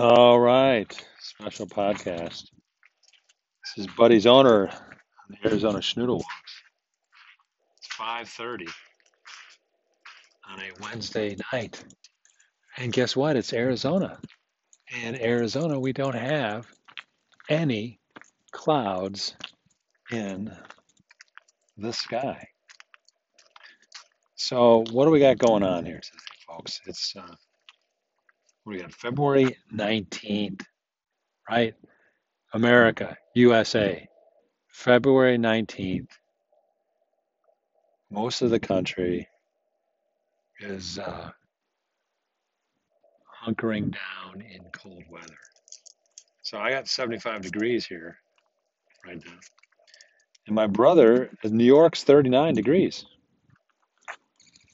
All 0.00 0.38
right, 0.38 0.86
special 1.18 1.66
podcast. 1.66 2.44
This 3.64 3.78
is 3.78 3.86
Buddy's 3.88 4.26
owner 4.28 4.68
on 4.68 4.78
the 5.28 5.48
Arizona 5.48 5.80
Schnoodle 5.80 6.18
Walks. 6.18 6.62
It's 7.78 7.88
5:30 7.96 8.68
on 10.48 10.60
a 10.60 10.70
Wednesday 10.82 11.36
night, 11.52 11.82
and 12.76 12.92
guess 12.92 13.16
what? 13.16 13.34
It's 13.34 13.52
Arizona. 13.52 14.20
In 15.02 15.20
Arizona, 15.20 15.80
we 15.80 15.92
don't 15.92 16.14
have 16.14 16.68
any 17.48 17.98
clouds 18.52 19.34
in 20.12 20.56
the 21.76 21.92
sky. 21.92 22.46
So, 24.36 24.84
what 24.92 25.06
do 25.06 25.10
we 25.10 25.18
got 25.18 25.38
going 25.38 25.64
on 25.64 25.84
here 25.84 25.98
today, 25.98 26.24
folks? 26.46 26.80
It's 26.86 27.16
uh, 27.16 27.34
we 28.68 28.80
got 28.80 28.92
February 28.92 29.56
19th, 29.74 30.62
right? 31.48 31.74
America, 32.52 33.16
USA, 33.34 34.06
February 34.68 35.38
19th. 35.38 36.10
Most 38.10 38.42
of 38.42 38.50
the 38.50 38.60
country 38.60 39.26
is 40.60 40.98
uh, 40.98 41.30
hunkering 43.46 43.90
down 43.92 44.42
in 44.42 44.64
cold 44.72 45.04
weather. 45.10 45.38
So 46.42 46.58
I 46.58 46.70
got 46.70 46.88
75 46.88 47.40
degrees 47.40 47.86
here 47.86 48.18
right 49.06 49.22
now. 49.24 49.38
And 50.46 50.54
my 50.54 50.66
brother, 50.66 51.30
New 51.42 51.64
York's 51.64 52.04
39 52.04 52.54
degrees. 52.54 53.06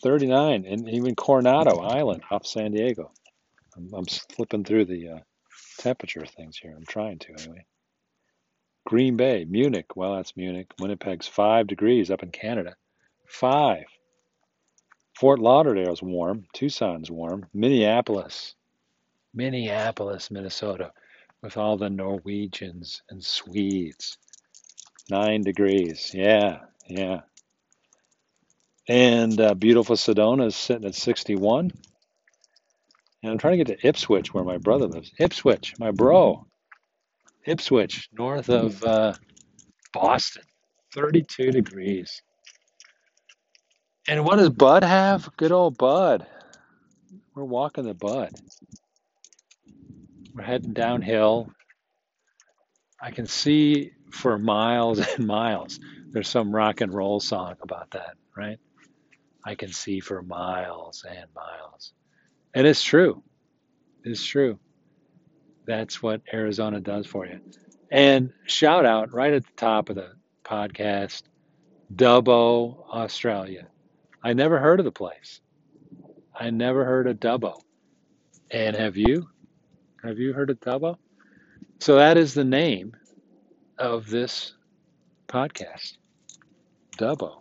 39, 0.02 0.66
and 0.66 0.88
even 0.88 1.14
Coronado 1.14 1.78
Island 1.78 2.22
off 2.30 2.44
San 2.44 2.72
Diego. 2.72 3.10
I'm, 3.76 3.90
I'm 3.92 4.06
flipping 4.06 4.64
through 4.64 4.86
the 4.86 5.08
uh, 5.08 5.18
temperature 5.78 6.24
things 6.26 6.56
here. 6.56 6.74
I'm 6.76 6.86
trying 6.86 7.18
to 7.20 7.34
anyway. 7.38 7.64
Green 8.86 9.16
Bay, 9.16 9.46
Munich. 9.48 9.96
Well, 9.96 10.16
that's 10.16 10.36
Munich. 10.36 10.70
Winnipeg's 10.78 11.26
five 11.26 11.66
degrees 11.66 12.10
up 12.10 12.22
in 12.22 12.30
Canada. 12.30 12.76
Five. 13.26 13.84
Fort 15.18 15.38
Lauderdale's 15.38 16.02
warm. 16.02 16.44
Tucson's 16.52 17.10
warm. 17.10 17.46
Minneapolis, 17.54 18.54
Minneapolis, 19.32 20.30
Minnesota, 20.30 20.92
with 21.42 21.56
all 21.56 21.76
the 21.76 21.90
Norwegians 21.90 23.02
and 23.10 23.24
Swedes. 23.24 24.18
Nine 25.10 25.42
degrees. 25.42 26.10
Yeah, 26.14 26.60
yeah. 26.88 27.20
And 28.88 29.40
uh, 29.40 29.54
beautiful 29.54 29.96
Sedona 29.96 30.46
is 30.46 30.56
sitting 30.56 30.86
at 30.86 30.94
61. 30.94 31.72
And 33.24 33.32
I'm 33.32 33.38
trying 33.38 33.56
to 33.58 33.64
get 33.64 33.80
to 33.80 33.88
Ipswich, 33.88 34.34
where 34.34 34.44
my 34.44 34.58
brother 34.58 34.86
lives. 34.86 35.10
Ipswich, 35.18 35.76
my 35.78 35.90
bro. 35.90 36.46
Ipswich, 37.46 38.10
north 38.12 38.50
of 38.50 38.84
uh, 38.84 39.14
Boston, 39.94 40.42
32 40.92 41.50
degrees. 41.50 42.20
And 44.06 44.26
what 44.26 44.36
does 44.36 44.50
Bud 44.50 44.84
have? 44.84 45.34
Good 45.38 45.52
old 45.52 45.78
Bud. 45.78 46.26
We're 47.34 47.44
walking 47.44 47.84
the 47.84 47.94
Bud. 47.94 48.28
We're 50.34 50.44
heading 50.44 50.74
downhill. 50.74 51.50
I 53.00 53.10
can 53.10 53.26
see 53.26 53.92
for 54.10 54.38
miles 54.38 54.98
and 55.16 55.26
miles. 55.26 55.80
There's 56.10 56.28
some 56.28 56.54
rock 56.54 56.82
and 56.82 56.92
roll 56.92 57.20
song 57.20 57.54
about 57.62 57.92
that, 57.92 58.16
right? 58.36 58.58
I 59.46 59.54
can 59.54 59.72
see 59.72 60.00
for 60.00 60.20
miles 60.20 61.06
and 61.08 61.26
miles. 61.34 61.94
And 62.54 62.66
it's 62.66 62.82
true. 62.82 63.22
It's 64.04 64.24
true. 64.24 64.58
That's 65.66 66.02
what 66.02 66.22
Arizona 66.32 66.80
does 66.80 67.06
for 67.06 67.26
you. 67.26 67.40
And 67.90 68.32
shout 68.46 68.84
out 68.84 69.12
right 69.12 69.32
at 69.32 69.44
the 69.44 69.52
top 69.56 69.88
of 69.88 69.96
the 69.96 70.12
podcast, 70.44 71.22
Dubbo, 71.94 72.88
Australia. 72.88 73.66
I 74.22 74.32
never 74.32 74.58
heard 74.58 74.78
of 74.80 74.84
the 74.84 74.92
place. 74.92 75.40
I 76.34 76.50
never 76.50 76.84
heard 76.84 77.06
of 77.06 77.18
Dubbo. 77.18 77.60
And 78.50 78.76
have 78.76 78.96
you? 78.96 79.28
Have 80.02 80.18
you 80.18 80.32
heard 80.32 80.50
of 80.50 80.60
Dubbo? 80.60 80.96
So 81.80 81.96
that 81.96 82.16
is 82.16 82.34
the 82.34 82.44
name 82.44 82.94
of 83.78 84.08
this 84.08 84.54
podcast, 85.28 85.96
Dubbo. 86.98 87.40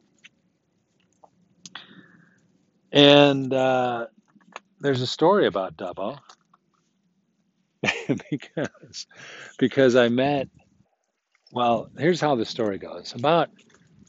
And 2.91 3.53
uh, 3.53 4.07
there's 4.83 5.01
a 5.01 5.07
story 5.07 5.47
about 5.47 5.77
Dubbo 5.77 6.19
because 8.29 9.07
because 9.57 9.95
I 9.95 10.09
met. 10.09 10.49
Well, 11.51 11.89
here's 11.97 12.19
how 12.19 12.35
the 12.35 12.45
story 12.45 12.77
goes. 12.77 13.13
About 13.16 13.49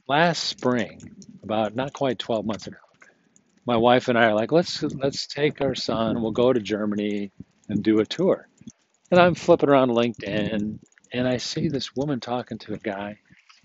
last 0.08 0.42
spring, 0.42 1.00
about 1.42 1.76
not 1.76 1.92
quite 1.92 2.18
12 2.18 2.44
months 2.44 2.66
ago, 2.66 2.78
my 3.66 3.76
wife 3.76 4.08
and 4.08 4.18
I 4.18 4.26
are 4.26 4.34
like, 4.34 4.50
let's 4.50 4.82
let's 4.82 5.28
take 5.28 5.60
our 5.60 5.76
son. 5.76 6.20
We'll 6.20 6.32
go 6.32 6.52
to 6.52 6.60
Germany 6.60 7.30
and 7.68 7.82
do 7.82 8.00
a 8.00 8.06
tour. 8.06 8.48
And 9.10 9.20
I'm 9.20 9.36
flipping 9.36 9.68
around 9.68 9.90
LinkedIn, 9.90 10.78
and 11.12 11.28
I 11.28 11.36
see 11.36 11.68
this 11.68 11.94
woman 11.94 12.18
talking 12.18 12.58
to 12.58 12.74
a 12.74 12.78
guy 12.78 13.18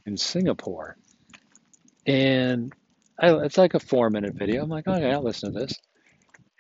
in 0.06 0.16
Singapore, 0.16 0.96
and 2.06 2.72
I, 3.20 3.34
it's 3.38 3.58
like 3.58 3.74
a 3.74 3.80
four 3.80 4.12
minute 4.12 4.36
video. 4.36 4.62
I'm 4.62 4.70
like, 4.70 4.88
okay, 4.88 5.12
I'll 5.12 5.24
listen 5.24 5.54
to 5.54 5.60
this 5.60 5.74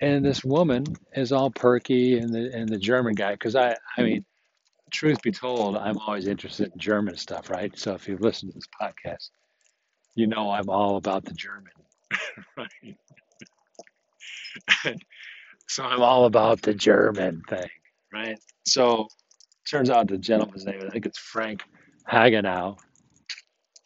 and 0.01 0.23
this 0.23 0.43
woman 0.43 0.85
is 1.13 1.31
all 1.31 1.49
perky 1.51 2.17
and 2.17 2.33
the 2.33 2.51
and 2.53 2.69
the 2.69 2.77
German 2.77 3.15
guy 3.15 3.33
because 3.33 3.55
I 3.55 3.75
I 3.97 4.01
mean 4.01 4.25
truth 4.91 5.21
be 5.21 5.31
told 5.31 5.77
I'm 5.77 5.97
always 5.99 6.27
interested 6.27 6.71
in 6.73 6.79
German 6.79 7.15
stuff 7.17 7.49
right? 7.49 7.77
So 7.77 7.93
if 7.93 8.07
you 8.07 8.17
listen 8.19 8.49
to 8.49 8.55
this 8.55 8.67
podcast 8.81 9.29
you 10.15 10.27
know 10.27 10.49
I'm 10.51 10.69
all 10.69 10.97
about 10.97 11.25
the 11.25 11.33
German. 11.33 11.71
Right. 12.57 12.97
So 15.67 15.83
I'm 15.83 16.01
all 16.01 16.25
about 16.25 16.63
the 16.63 16.73
German 16.73 17.43
thing 17.47 17.69
right? 18.11 18.39
So 18.65 19.07
turns 19.69 19.91
out 19.91 20.07
the 20.07 20.17
gentleman's 20.17 20.65
name 20.65 20.81
I 20.83 20.89
think 20.89 21.05
it's 21.05 21.19
Frank 21.19 21.61
Hagenau. 22.11 22.75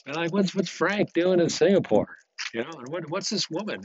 And 0.05 0.15
like 0.15 0.31
what's 0.31 0.55
what's 0.55 0.69
Frank 0.69 1.11
doing 1.11 1.41
in 1.41 1.49
Singapore 1.49 2.15
you 2.53 2.63
know 2.63 2.71
and 2.77 2.87
what 2.87 3.09
what's 3.09 3.29
this 3.29 3.49
woman 3.49 3.81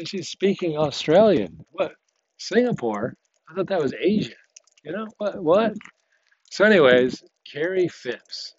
and 0.00 0.08
she's 0.08 0.28
speaking 0.28 0.76
Australian. 0.76 1.64
What? 1.72 1.92
Singapore? 2.38 3.14
I 3.48 3.54
thought 3.54 3.66
that 3.68 3.80
was 3.80 3.92
Asia. 3.92 4.32
You 4.82 4.92
know 4.92 5.06
what? 5.18 5.42
What? 5.42 5.74
So, 6.50 6.64
anyways, 6.64 7.22
Kerrie 7.50 7.88
Phipps 7.88 8.54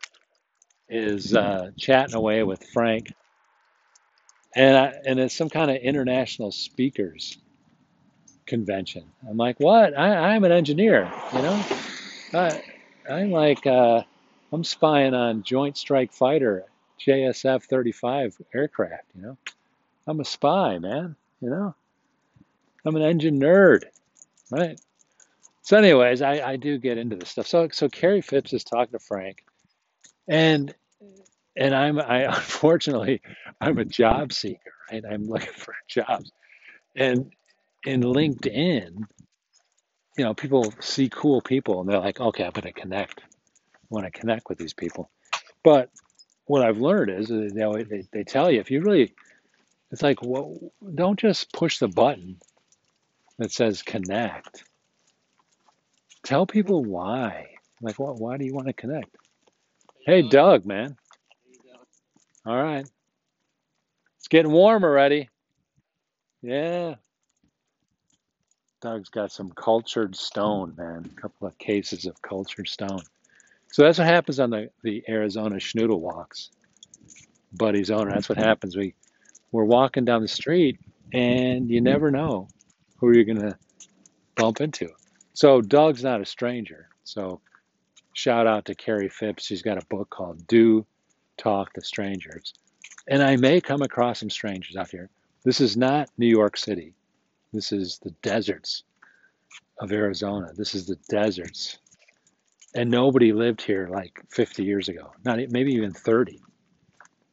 is 0.87 1.35
uh, 1.35 1.71
chatting 1.77 2.15
away 2.15 2.43
with 2.43 2.63
Frank, 2.71 3.11
and 4.55 4.77
I, 4.77 4.93
and 5.05 5.19
it's 5.19 5.35
some 5.35 5.49
kind 5.49 5.71
of 5.71 5.77
international 5.77 6.51
speakers 6.51 7.39
convention. 8.45 9.03
I'm 9.27 9.37
like, 9.37 9.59
what? 9.59 9.97
I, 9.97 10.35
I'm 10.35 10.43
an 10.43 10.51
engineer. 10.51 11.11
You 11.33 11.41
know, 11.41 11.65
I, 12.35 12.63
I'm 13.09 13.31
like, 13.31 13.65
uh, 13.65 14.03
I'm 14.53 14.63
spying 14.63 15.15
on 15.15 15.41
Joint 15.41 15.75
Strike 15.75 16.13
Fighter 16.13 16.65
JSF 17.05 17.63
35 17.63 18.37
aircraft. 18.53 19.05
You 19.15 19.21
know, 19.23 19.37
I'm 20.05 20.19
a 20.19 20.25
spy, 20.25 20.77
man. 20.77 21.15
You 21.41 21.49
know, 21.49 21.75
I'm 22.85 22.95
an 22.95 23.01
engine 23.01 23.39
nerd, 23.39 23.83
right? 24.51 24.79
So, 25.63 25.77
anyways, 25.77 26.21
I, 26.21 26.41
I 26.41 26.55
do 26.55 26.77
get 26.77 26.97
into 26.97 27.15
this 27.15 27.29
stuff. 27.29 27.47
So, 27.47 27.69
so 27.71 27.89
Kerrie 27.89 28.21
Phipps 28.21 28.53
is 28.53 28.63
talking 28.63 28.93
to 28.93 28.99
Frank, 28.99 29.43
and 30.27 30.73
and 31.55 31.75
I'm 31.75 31.99
I 31.99 32.23
unfortunately 32.35 33.21
I'm 33.59 33.77
a 33.77 33.85
job 33.85 34.33
seeker, 34.33 34.73
right? 34.91 35.03
I'm 35.09 35.25
looking 35.25 35.53
for 35.53 35.75
jobs, 35.87 36.31
and 36.95 37.31
in 37.85 38.01
LinkedIn, 38.01 39.05
you 40.17 40.23
know, 40.23 40.33
people 40.33 40.73
see 40.79 41.09
cool 41.09 41.41
people 41.41 41.81
and 41.81 41.89
they're 41.89 41.99
like, 41.99 42.19
okay, 42.19 42.43
I'm 42.43 42.51
going 42.51 42.73
to 42.73 42.79
connect. 42.79 43.21
I 43.21 43.79
want 43.89 44.05
to 44.05 44.19
connect 44.19 44.49
with 44.49 44.57
these 44.57 44.73
people. 44.73 45.09
But 45.63 45.89
what 46.45 46.63
I've 46.63 46.77
learned 46.77 47.11
is, 47.11 47.29
you 47.29 47.49
know, 47.53 47.73
they, 47.73 48.03
they 48.11 48.23
tell 48.23 48.51
you 48.51 48.59
if 48.59 48.71
you 48.71 48.81
really 48.81 49.13
it's 49.91 50.01
like, 50.01 50.21
well, 50.21 50.57
don't 50.95 51.19
just 51.19 51.51
push 51.53 51.79
the 51.79 51.87
button 51.87 52.37
that 53.37 53.51
says 53.51 53.81
connect. 53.81 54.63
Tell 56.23 56.45
people 56.45 56.83
why. 56.83 57.47
Like, 57.81 57.99
what? 57.99 58.19
Why 58.19 58.37
do 58.37 58.45
you 58.45 58.53
want 58.53 58.67
to 58.67 58.73
connect? 58.73 59.15
Hey, 60.05 60.21
Doug, 60.21 60.65
man. 60.65 60.95
All 62.45 62.55
right. 62.55 62.87
It's 64.17 64.27
getting 64.29 64.51
warm 64.51 64.83
already. 64.83 65.29
Yeah. 66.41 66.95
Doug's 68.81 69.09
got 69.09 69.31
some 69.31 69.51
cultured 69.51 70.15
stone, 70.15 70.73
man. 70.77 71.11
A 71.11 71.21
couple 71.21 71.47
of 71.47 71.57
cases 71.57 72.05
of 72.05 72.19
cultured 72.21 72.67
stone. 72.67 73.01
So 73.71 73.83
that's 73.83 73.99
what 73.99 74.07
happens 74.07 74.39
on 74.39 74.49
the, 74.49 74.69
the 74.83 75.03
Arizona 75.07 75.55
Schnoodle 75.55 75.99
walks. 75.99 76.49
Buddy's 77.53 77.91
owner. 77.91 78.11
That's 78.11 78.29
what 78.29 78.37
mm-hmm. 78.37 78.47
happens. 78.47 78.75
We 78.75 78.95
we're 79.51 79.65
walking 79.65 80.05
down 80.05 80.21
the 80.21 80.27
street 80.27 80.79
and 81.13 81.69
you 81.69 81.81
never 81.81 82.11
know 82.11 82.47
who 82.97 83.13
you're 83.13 83.25
going 83.25 83.41
to 83.41 83.57
bump 84.35 84.61
into. 84.61 84.89
So 85.33 85.61
Doug's 85.61 86.03
not 86.03 86.21
a 86.21 86.25
stranger. 86.25 86.87
So 87.03 87.41
shout 88.13 88.47
out 88.47 88.65
to 88.65 88.75
Kerrie 88.75 89.09
Phipps. 89.09 89.45
She's 89.45 89.61
got 89.61 89.81
a 89.81 89.85
book 89.87 90.09
called 90.09 90.47
Do 90.47 90.85
Talk 91.37 91.73
to 91.73 91.81
Strangers. 91.81 92.53
And 93.07 93.23
I 93.23 93.35
may 93.35 93.59
come 93.59 93.81
across 93.81 94.19
some 94.19 94.29
strangers 94.29 94.75
out 94.75 94.89
here. 94.89 95.09
This 95.43 95.59
is 95.59 95.75
not 95.75 96.09
New 96.17 96.27
York 96.27 96.57
City. 96.57 96.93
This 97.51 97.71
is 97.71 97.99
the 97.99 98.11
deserts 98.21 98.83
of 99.79 99.91
Arizona. 99.91 100.51
This 100.55 100.75
is 100.75 100.85
the 100.85 100.97
deserts. 101.09 101.79
And 102.75 102.89
nobody 102.89 103.33
lived 103.33 103.61
here 103.61 103.89
like 103.91 104.21
50 104.29 104.63
years 104.63 104.87
ago, 104.87 105.11
not 105.25 105.39
maybe 105.49 105.73
even 105.73 105.91
30. 105.91 106.41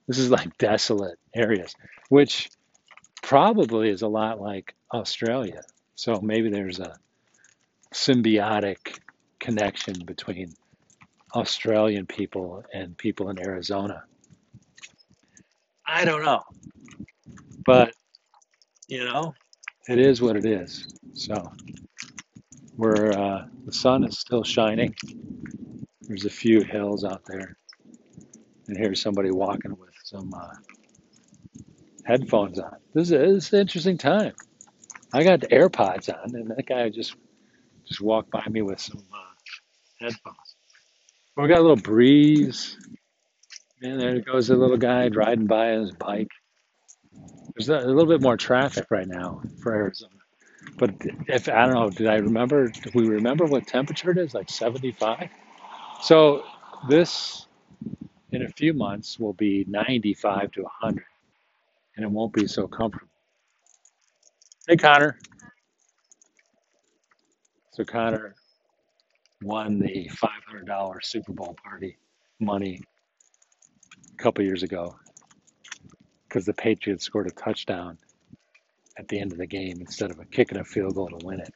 This 0.08 0.18
is 0.18 0.30
like 0.30 0.56
desolate 0.58 1.18
areas, 1.34 1.74
which 2.08 2.50
probably 3.22 3.90
is 3.90 4.02
a 4.02 4.08
lot 4.08 4.40
like 4.40 4.74
Australia. 4.92 5.62
So 5.94 6.20
maybe 6.22 6.48
there's 6.48 6.80
a 6.80 6.96
symbiotic 7.92 8.98
connection 9.38 9.94
between 10.06 10.54
Australian 11.34 12.06
people 12.06 12.64
and 12.72 12.96
people 12.96 13.28
in 13.28 13.38
Arizona. 13.38 14.04
I 15.86 16.04
don't 16.04 16.24
know, 16.24 16.42
but 17.66 17.92
you 18.88 19.04
know, 19.04 19.34
it 19.88 19.98
is 19.98 20.22
what 20.22 20.36
it 20.36 20.46
is. 20.46 20.86
So 21.14 21.52
we're 22.76 23.12
uh, 23.12 23.46
the 23.66 23.72
sun 23.72 24.04
is 24.04 24.18
still 24.18 24.42
shining. 24.44 24.94
There's 26.02 26.24
a 26.24 26.30
few 26.30 26.62
hills 26.62 27.04
out 27.04 27.22
there, 27.26 27.56
and 28.68 28.76
here's 28.76 29.02
somebody 29.02 29.30
walking 29.30 29.76
with 29.76 29.97
some 30.08 30.32
uh, 30.32 30.54
headphones 32.04 32.58
on. 32.58 32.76
This 32.94 33.10
is, 33.10 33.10
this 33.10 33.46
is 33.48 33.52
an 33.52 33.60
interesting 33.60 33.98
time. 33.98 34.32
I 35.12 35.22
got 35.22 35.40
the 35.40 35.48
AirPods 35.48 36.08
on, 36.08 36.34
and 36.34 36.50
that 36.50 36.66
guy 36.66 36.88
just 36.88 37.14
just 37.86 38.00
walked 38.00 38.30
by 38.30 38.44
me 38.48 38.62
with 38.62 38.80
some 38.80 39.02
uh, 39.12 40.00
headphones. 40.00 40.56
We 41.36 41.48
got 41.48 41.58
a 41.58 41.62
little 41.62 41.76
breeze, 41.76 42.76
and 43.82 44.00
there 44.00 44.20
goes 44.20 44.50
a 44.50 44.56
little 44.56 44.76
guy 44.76 45.08
riding 45.08 45.46
by 45.46 45.72
on 45.74 45.80
his 45.82 45.92
bike. 45.92 46.28
There's 47.54 47.68
a, 47.68 47.78
a 47.78 47.88
little 47.92 48.06
bit 48.06 48.22
more 48.22 48.36
traffic 48.36 48.86
right 48.90 49.08
now 49.08 49.42
for 49.62 49.74
Arizona. 49.74 50.12
But 50.76 50.94
if 51.26 51.48
I 51.48 51.66
don't 51.66 51.74
know, 51.74 51.90
did 51.90 52.06
I 52.06 52.16
remember? 52.16 52.68
Do 52.68 52.90
we 52.94 53.08
remember 53.08 53.44
what 53.44 53.66
temperature 53.66 54.10
it 54.10 54.18
is? 54.18 54.34
Like 54.34 54.50
75. 54.50 55.28
So 56.02 56.44
this 56.88 57.47
in 58.32 58.42
a 58.42 58.48
few 58.48 58.72
months 58.72 59.18
will 59.18 59.32
be 59.32 59.64
95 59.68 60.52
to 60.52 60.62
100, 60.62 61.04
and 61.96 62.04
it 62.04 62.10
won't 62.10 62.32
be 62.32 62.46
so 62.46 62.66
comfortable. 62.66 63.08
Hey, 64.66 64.76
Connor. 64.76 65.18
So 67.72 67.84
Connor 67.84 68.34
won 69.42 69.78
the 69.78 70.10
$500 70.10 71.04
Super 71.04 71.32
Bowl 71.32 71.56
party 71.64 71.96
money 72.40 72.80
a 74.12 74.22
couple 74.22 74.44
years 74.44 74.62
ago 74.62 74.96
because 76.28 76.44
the 76.44 76.52
Patriots 76.52 77.04
scored 77.04 77.28
a 77.28 77.30
touchdown 77.30 77.98
at 78.98 79.08
the 79.08 79.20
end 79.20 79.32
of 79.32 79.38
the 79.38 79.46
game 79.46 79.78
instead 79.80 80.10
of 80.10 80.18
a 80.18 80.24
kicking 80.24 80.58
a 80.58 80.64
field 80.64 80.94
goal 80.94 81.08
to 81.08 81.24
win 81.24 81.40
it. 81.40 81.54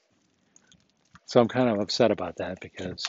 So 1.27 1.41
I'm 1.41 1.49
kind 1.49 1.69
of 1.69 1.81
upset 1.81 2.11
about 2.11 2.37
that 2.37 2.61
because 2.61 3.05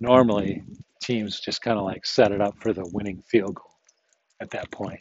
normally 0.00 0.62
teams 1.06 1.40
just 1.40 1.62
kind 1.62 1.78
of 1.78 1.84
like 1.84 2.06
set 2.06 2.32
it 2.32 2.40
up 2.40 2.56
for 2.60 2.72
the 2.72 2.88
winning 2.92 3.22
field 3.28 3.54
goal 3.54 3.74
at 4.40 4.50
that 4.50 4.70
point. 4.70 5.00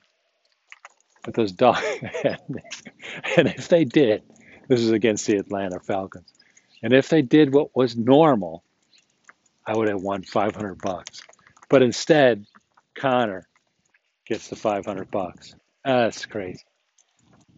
But 1.23 1.33
those 1.33 1.51
dogs, 1.51 1.81
and 2.23 3.47
if 3.47 3.67
they 3.69 3.85
did, 3.85 4.23
this 4.67 4.81
is 4.81 4.91
against 4.91 5.25
the 5.25 5.37
Atlanta 5.37 5.79
Falcons, 5.79 6.33
and 6.81 6.93
if 6.93 7.09
they 7.09 7.21
did 7.21 7.53
what 7.53 7.75
was 7.75 7.95
normal, 7.95 8.63
I 9.65 9.75
would 9.75 9.87
have 9.87 10.01
won 10.01 10.23
500 10.23 10.81
bucks. 10.81 11.21
But 11.69 11.81
instead, 11.81 12.45
Connor 12.95 13.47
gets 14.27 14.49
the 14.49 14.55
500 14.55 15.09
bucks. 15.09 15.55
That's 15.85 16.25
crazy. 16.25 16.63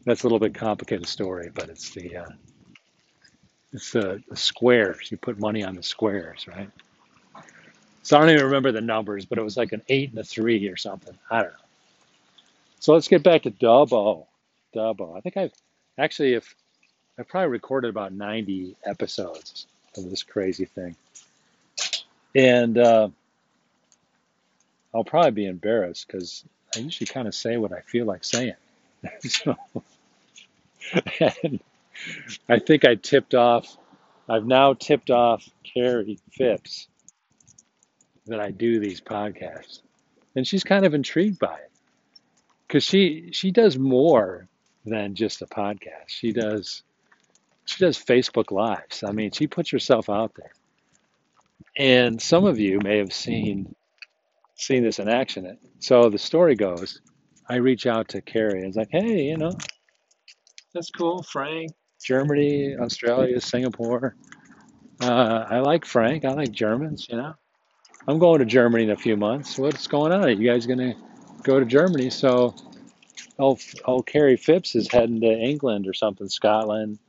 That's 0.05 0.23
a 0.23 0.25
little 0.27 0.39
bit 0.39 0.53
complicated 0.53 1.07
story, 1.07 1.49
but 1.53 1.69
it's 1.69 1.89
the 1.91 2.17
uh, 2.17 2.29
it's 3.73 3.91
the, 3.91 4.21
the 4.29 4.37
squares. 4.37 5.11
You 5.11 5.17
put 5.17 5.39
money 5.39 5.63
on 5.63 5.75
the 5.75 5.83
squares, 5.83 6.47
right? 6.47 6.69
So 8.05 8.15
I 8.15 8.19
don't 8.19 8.29
even 8.29 8.45
remember 8.45 8.71
the 8.71 8.81
numbers, 8.81 9.25
but 9.25 9.39
it 9.39 9.43
was 9.43 9.57
like 9.57 9.71
an 9.71 9.81
eight 9.89 10.11
and 10.11 10.19
a 10.19 10.23
three 10.23 10.67
or 10.67 10.77
something. 10.77 11.17
I 11.31 11.41
don't 11.41 11.51
know. 11.51 11.59
So 12.79 12.93
let's 12.93 13.07
get 13.07 13.23
back 13.23 13.41
to 13.43 13.51
Dubbo. 13.51 14.27
Dubbo. 14.75 15.17
I 15.17 15.21
think 15.21 15.37
I've 15.37 15.53
actually, 15.97 16.35
if 16.35 16.53
I've 17.17 17.27
probably 17.27 17.49
recorded 17.49 17.89
about 17.89 18.13
90 18.13 18.75
episodes 18.85 19.65
of 19.97 20.07
this 20.07 20.21
crazy 20.21 20.65
thing, 20.65 20.95
and 22.35 22.77
uh, 22.77 23.09
I'll 24.93 25.03
probably 25.03 25.31
be 25.31 25.47
embarrassed 25.47 26.05
because 26.05 26.43
I 26.75 26.81
usually 26.81 27.07
kind 27.07 27.27
of 27.27 27.33
say 27.33 27.57
what 27.57 27.73
I 27.73 27.79
feel 27.79 28.05
like 28.05 28.23
saying. 28.23 28.53
so, 29.21 29.55
and 31.43 31.59
I 32.47 32.59
think 32.59 32.85
I 32.85 32.93
tipped 32.93 33.33
off. 33.33 33.77
I've 34.29 34.45
now 34.45 34.75
tipped 34.75 35.09
off 35.09 35.49
Kerrie 35.63 36.19
Phipps 36.33 36.87
that 38.27 38.39
I 38.39 38.51
do 38.51 38.79
these 38.79 39.01
podcasts, 39.01 39.81
and 40.35 40.47
she's 40.47 40.63
kind 40.63 40.85
of 40.85 40.93
intrigued 40.93 41.39
by 41.39 41.55
it 41.55 41.71
because 42.67 42.83
she 42.83 43.29
she 43.31 43.51
does 43.51 43.77
more 43.77 44.47
than 44.85 45.15
just 45.15 45.41
a 45.41 45.47
podcast. 45.47 46.07
She 46.07 46.31
does 46.31 46.83
she 47.65 47.83
does 47.83 47.97
Facebook 47.97 48.51
lives. 48.51 49.03
I 49.03 49.11
mean, 49.11 49.31
she 49.31 49.47
puts 49.47 49.69
herself 49.69 50.09
out 50.09 50.33
there, 50.35 50.51
and 51.77 52.21
some 52.21 52.45
of 52.45 52.59
you 52.59 52.79
may 52.83 52.97
have 52.97 53.13
seen 53.13 53.75
seen 54.55 54.83
this 54.83 54.99
in 54.99 55.09
action. 55.09 55.57
So 55.79 56.09
the 56.09 56.17
story 56.17 56.55
goes, 56.55 57.01
I 57.47 57.57
reach 57.57 57.85
out 57.85 58.07
to 58.09 58.21
Kerrie 58.21 58.59
and 58.59 58.67
it's 58.67 58.77
like, 58.77 58.89
hey, 58.91 59.23
you 59.25 59.37
know, 59.37 59.51
that's 60.73 60.89
cool, 60.89 61.23
Frank. 61.23 61.71
Germany, 62.03 62.75
Australia, 62.77 63.39
Singapore. 63.41 64.15
Uh, 65.01 65.45
I 65.49 65.59
like 65.59 65.85
Frank. 65.85 66.25
I 66.25 66.33
like 66.33 66.51
Germans. 66.51 67.07
You 67.09 67.17
know, 67.17 67.33
I'm 68.07 68.19
going 68.19 68.39
to 68.39 68.45
Germany 68.45 68.83
in 68.83 68.91
a 68.91 68.95
few 68.95 69.17
months. 69.17 69.57
What's 69.57 69.87
going 69.87 70.11
on? 70.11 70.23
Are 70.23 70.29
you 70.29 70.47
guys 70.47 70.67
gonna 70.67 70.95
go 71.43 71.59
to 71.59 71.65
Germany? 71.65 72.11
So, 72.11 72.53
oh, 73.39 73.57
oh, 73.85 74.01
Kerrie 74.01 74.37
Phipps 74.37 74.75
is 74.75 74.91
heading 74.91 75.21
to 75.21 75.27
England 75.27 75.87
or 75.87 75.93
something, 75.93 76.29
Scotland, 76.29 76.99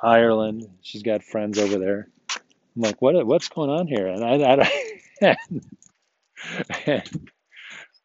Ireland. 0.00 0.66
She's 0.80 1.02
got 1.02 1.22
friends 1.22 1.58
over 1.58 1.78
there. 1.78 2.08
I'm 2.74 2.82
like, 2.82 3.02
what? 3.02 3.26
What's 3.26 3.48
going 3.48 3.68
on 3.68 3.86
here? 3.86 4.06
And 4.06 4.24
I, 4.24 4.66
I, 5.20 5.36
and 6.86 7.30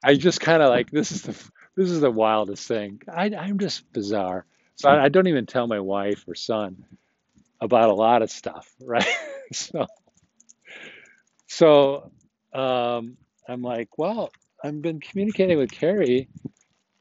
I 0.03 0.15
just 0.15 0.41
kind 0.41 0.61
of 0.61 0.69
like 0.69 0.91
this 0.91 1.13
is 1.13 1.21
the 1.21 1.51
this 1.77 1.89
is 1.89 2.01
the 2.01 2.11
wildest 2.11 2.67
thing. 2.67 3.01
I, 3.07 3.25
I'm 3.27 3.59
just 3.59 3.91
bizarre. 3.93 4.45
So 4.75 4.89
I, 4.89 5.05
I 5.05 5.09
don't 5.09 5.27
even 5.27 5.45
tell 5.45 5.67
my 5.67 5.79
wife 5.79 6.25
or 6.27 6.35
son 6.35 6.83
about 7.61 7.89
a 7.89 7.93
lot 7.93 8.23
of 8.23 8.29
stuff, 8.29 8.69
right? 8.81 9.07
so 9.53 9.87
so 11.57 12.11
um, 12.53 13.17
I'm 13.49 13.63
like, 13.63 13.97
well, 13.97 14.29
I've 14.63 14.79
been 14.79 14.99
communicating 14.99 15.57
with 15.57 15.71
Kerrie, 15.71 16.27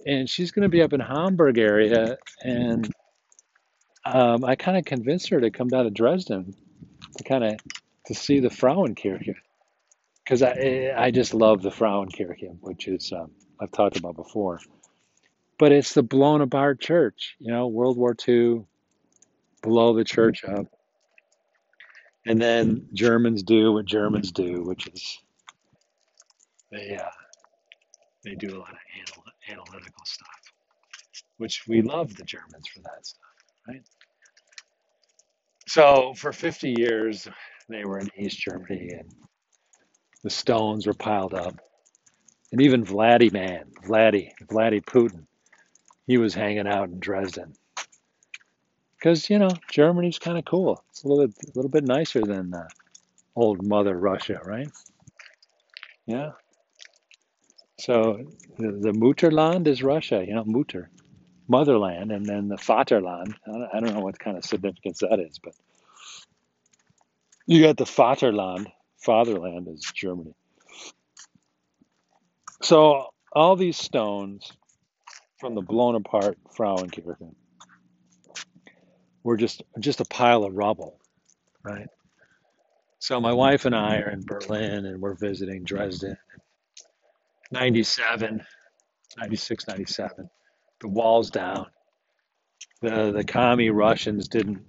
and 0.07 0.31
she's 0.31 0.51
going 0.51 0.63
to 0.63 0.71
be 0.71 0.81
up 0.81 0.95
in 0.95 1.01
Hamburg 1.01 1.59
area, 1.59 2.17
and 2.43 2.91
um, 4.07 4.47
I 4.47 4.57
kind 4.57 4.79
of 4.79 4.87
convinced 4.87 5.29
her 5.29 5.41
to 5.41 5.51
come 5.51 5.69
down 5.69 5.85
to 5.85 5.91
Dresden 5.91 6.55
to 7.19 7.25
kind 7.25 7.45
of 7.45 7.57
to 8.07 8.15
see 8.15 8.41
the 8.41 8.49
Frauenkirche 8.49 9.35
because 10.25 10.43
I 10.43 10.95
I 10.97 11.11
just 11.11 11.35
love 11.35 11.61
the 11.61 11.71
Frauenkirche, 11.71 12.57
which 12.61 12.89
is 12.89 13.13
um, 13.13 13.33
I've 13.61 13.73
talked 13.73 13.99
about 13.99 14.17
before. 14.17 14.61
But 15.59 15.73
it's 15.73 15.93
the 15.93 16.03
blown 16.03 16.41
apart 16.41 16.81
church, 16.81 17.37
you 17.41 17.53
know, 17.53 17.67
World 17.67 17.99
War 17.99 18.17
II, 18.27 18.65
blow 19.63 19.95
the 19.95 20.05
church 20.05 20.45
up, 20.45 20.67
and 22.27 22.43
then 22.43 22.89
Germans 22.93 23.43
do 23.45 23.73
what 23.73 23.87
Germans 23.87 24.33
do, 24.33 24.63
which 24.63 24.89
is 24.89 25.19
they 26.71 26.97
uh, 26.97 27.11
they 28.25 28.35
do 28.35 28.57
a 28.57 28.59
lot 28.59 28.73
of 28.73 28.79
anal- 28.99 29.25
analytical 29.49 30.05
stuff, 30.05 30.53
which 31.39 31.63
we 31.69 31.83
love 31.83 32.15
the 32.17 32.25
Germans 32.25 32.67
for 32.69 32.81
that 32.81 33.07
stuff, 33.07 33.23
right? 33.69 33.83
So 35.69 36.15
for 36.17 36.33
50 36.33 36.75
years, 36.79 37.29
they 37.69 37.85
were 37.85 38.01
in 38.01 38.11
East 38.17 38.41
Germany, 38.41 38.91
and 38.99 39.13
the 40.25 40.31
stones 40.31 40.87
were 40.87 40.95
piled 40.95 41.35
up, 41.35 41.55
and 42.51 42.61
even 42.61 42.85
Vladdy 42.85 43.33
man, 43.33 43.67
Vladdy, 43.85 44.31
Vladdy 44.47 44.85
Putin, 44.85 45.27
he 46.09 46.19
was 46.19 46.35
hanging 46.35 46.67
out 46.67 46.89
in 46.89 46.99
Dresden 46.99 47.55
because 49.07 49.31
you 49.31 49.39
know 49.39 49.51
Germany's 49.71 50.19
kind 50.19 50.37
of 50.37 50.45
cool. 50.45 50.83
It's 50.91 51.05
a 51.05 51.09
little 51.09 51.27
a 51.27 51.53
little 51.55 51.71
bit 51.71 51.85
nicer 51.85 52.23
than 52.23 52.53
uh, 52.53 52.67
old 53.37 53.65
Mother 53.65 53.97
Russia, 53.97 54.41
right? 54.45 54.69
Yeah. 56.07 56.33
So 57.79 58.27
the, 58.59 58.73
the 58.73 58.93
Mutterland 58.93 59.69
is 59.69 59.81
Russia, 59.81 60.25
you 60.27 60.35
know, 60.35 60.45
Mutter, 60.45 60.91
motherland, 61.47 62.11
and 62.11 62.27
then 62.27 62.49
the 62.49 62.57
Vaterland. 62.57 63.35
I 63.47 63.53
don't, 63.53 63.69
I 63.75 63.81
don't 63.81 63.95
know 63.95 64.01
what 64.01 64.19
kind 64.19 64.37
of 64.37 64.45
significance 64.45 64.99
that 64.99 65.21
is, 65.21 65.39
but 65.39 65.55
You 67.47 67.63
got 67.63 67.77
the 67.77 67.85
Vaterland. 67.85 68.67
Fatherland 68.99 69.69
is 69.69 69.83
Germany. 69.95 70.35
So 72.61 73.11
all 73.33 73.55
these 73.55 73.77
stones 73.77 74.51
from 75.39 75.55
the 75.55 75.61
blown 75.61 75.95
apart 75.95 76.39
Frauenkirche 76.59 77.35
were 79.27 79.37
just 79.37 79.65
just 79.81 80.01
a 80.01 80.05
pile 80.05 80.45
of 80.45 80.55
rubble, 80.55 81.01
right? 81.65 81.89
So 83.01 83.21
my 83.21 83.33
wife 83.33 83.65
and 83.65 83.75
I 83.75 83.97
are 83.99 84.11
in 84.11 84.25
Berlin 84.25 84.87
and 84.87 85.03
we're 85.03 85.17
visiting 85.17 85.65
Dresden, 85.65 86.17
97, 87.51 88.41
96, 89.19 89.67
97. 89.67 90.31
The 90.81 90.89
walls 90.89 91.31
down. 91.31 91.67
The 92.83 93.11
the 93.11 93.25
commie 93.25 93.71
Russians 93.71 94.29
didn't 94.29 94.63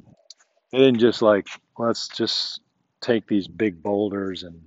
they 0.71 0.79
didn't 0.79 0.99
just 0.99 1.21
like 1.21 1.47
let's 1.77 2.07
just 2.07 2.61
take 2.99 3.27
these 3.27 3.47
big 3.47 3.83
boulders 3.83 4.41
and 4.41 4.59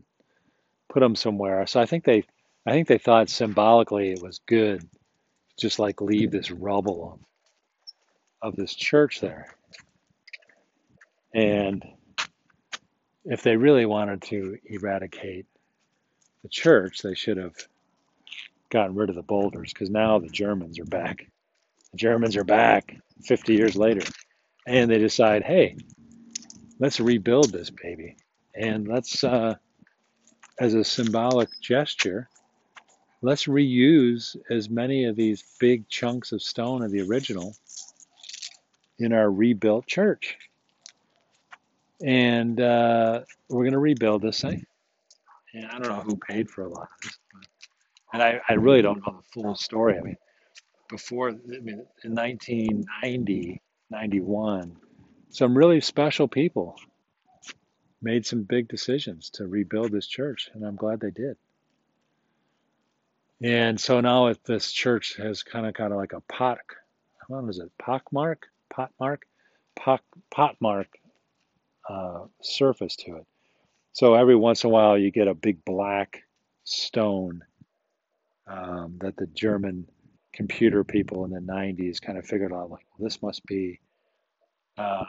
put 0.88 1.00
them 1.00 1.16
somewhere. 1.16 1.66
So 1.66 1.80
I 1.80 1.86
think 1.86 2.04
they 2.04 2.22
I 2.64 2.70
think 2.70 2.86
they 2.86 2.98
thought 2.98 3.28
symbolically 3.28 4.12
it 4.12 4.22
was 4.22 4.40
good 4.46 4.88
just 5.58 5.80
like 5.80 6.00
leave 6.00 6.30
this 6.30 6.52
rubble 6.52 7.18
of, 8.42 8.50
of 8.52 8.56
this 8.56 8.74
church 8.76 9.20
there. 9.20 9.56
And 11.34 11.84
if 13.24 13.42
they 13.42 13.56
really 13.56 13.86
wanted 13.86 14.22
to 14.22 14.58
eradicate 14.64 15.46
the 16.42 16.48
church, 16.48 17.02
they 17.02 17.14
should 17.14 17.36
have 17.36 17.54
gotten 18.70 18.94
rid 18.94 19.10
of 19.10 19.16
the 19.16 19.22
boulders 19.22 19.72
because 19.72 19.90
now 19.90 20.18
the 20.18 20.28
Germans 20.28 20.78
are 20.78 20.84
back. 20.84 21.26
The 21.92 21.98
Germans 21.98 22.36
are 22.36 22.44
back 22.44 22.96
50 23.24 23.54
years 23.54 23.76
later. 23.76 24.06
And 24.66 24.90
they 24.90 24.98
decide, 24.98 25.42
hey, 25.42 25.76
let's 26.78 27.00
rebuild 27.00 27.52
this 27.52 27.70
baby. 27.70 28.16
And 28.54 28.86
let's, 28.86 29.22
uh, 29.24 29.56
as 30.58 30.74
a 30.74 30.84
symbolic 30.84 31.48
gesture, 31.60 32.28
let's 33.22 33.46
reuse 33.46 34.36
as 34.50 34.68
many 34.68 35.04
of 35.04 35.16
these 35.16 35.44
big 35.58 35.88
chunks 35.88 36.32
of 36.32 36.42
stone 36.42 36.82
of 36.82 36.90
the 36.90 37.02
original 37.02 37.54
in 38.98 39.12
our 39.12 39.30
rebuilt 39.30 39.86
church. 39.86 40.36
And 42.04 42.60
uh, 42.60 43.20
we're 43.48 43.64
going 43.64 43.72
to 43.72 43.78
rebuild 43.78 44.22
this 44.22 44.40
thing. 44.40 44.64
And 45.52 45.66
I 45.66 45.78
don't 45.78 45.88
know 45.88 46.00
who 46.00 46.16
paid 46.16 46.50
for 46.50 46.64
a 46.64 46.68
lot 46.68 46.82
of 46.82 47.00
this. 47.02 47.18
But, 47.32 47.46
and 48.12 48.22
I, 48.22 48.40
I 48.48 48.54
really 48.54 48.82
don't 48.82 49.04
know 49.06 49.20
the 49.20 49.42
full 49.42 49.54
story. 49.56 49.98
I 49.98 50.02
mean, 50.02 50.16
before, 50.88 51.28
I 51.28 51.60
mean, 51.60 51.84
in 52.04 52.14
1990, 52.14 53.60
91, 53.90 54.76
some 55.30 55.56
really 55.56 55.80
special 55.80 56.28
people 56.28 56.76
made 58.02 58.24
some 58.24 58.42
big 58.42 58.68
decisions 58.68 59.30
to 59.30 59.46
rebuild 59.46 59.92
this 59.92 60.06
church. 60.06 60.50
And 60.54 60.64
I'm 60.64 60.76
glad 60.76 61.00
they 61.00 61.10
did. 61.10 61.36
And 63.42 63.80
so 63.80 64.00
now 64.00 64.26
if 64.26 64.42
this 64.44 64.70
church 64.70 65.16
has 65.16 65.42
kind 65.42 65.66
of 65.66 65.74
got 65.74 65.92
like 65.92 66.12
a 66.12 66.20
pot, 66.20 66.58
what 67.28 67.48
is 67.48 67.58
it, 67.58 67.70
pockmark, 67.80 68.44
potmark, 68.72 69.18
pot, 69.76 70.02
potmark 70.32 70.86
uh, 71.90 72.26
surface 72.40 72.96
to 72.96 73.16
it. 73.16 73.26
So 73.92 74.14
every 74.14 74.36
once 74.36 74.62
in 74.62 74.70
a 74.70 74.72
while 74.72 74.96
you 74.96 75.10
get 75.10 75.28
a 75.28 75.34
big 75.34 75.64
black 75.64 76.22
stone 76.64 77.42
um, 78.46 78.96
that 79.00 79.16
the 79.16 79.26
German 79.26 79.86
computer 80.32 80.84
people 80.84 81.24
in 81.24 81.32
the 81.32 81.40
90s 81.40 82.00
kind 82.00 82.16
of 82.16 82.24
figured 82.24 82.52
out 82.52 82.70
like, 82.70 82.86
this 82.98 83.20
must 83.22 83.44
be, 83.46 83.80
uh, 84.78 85.04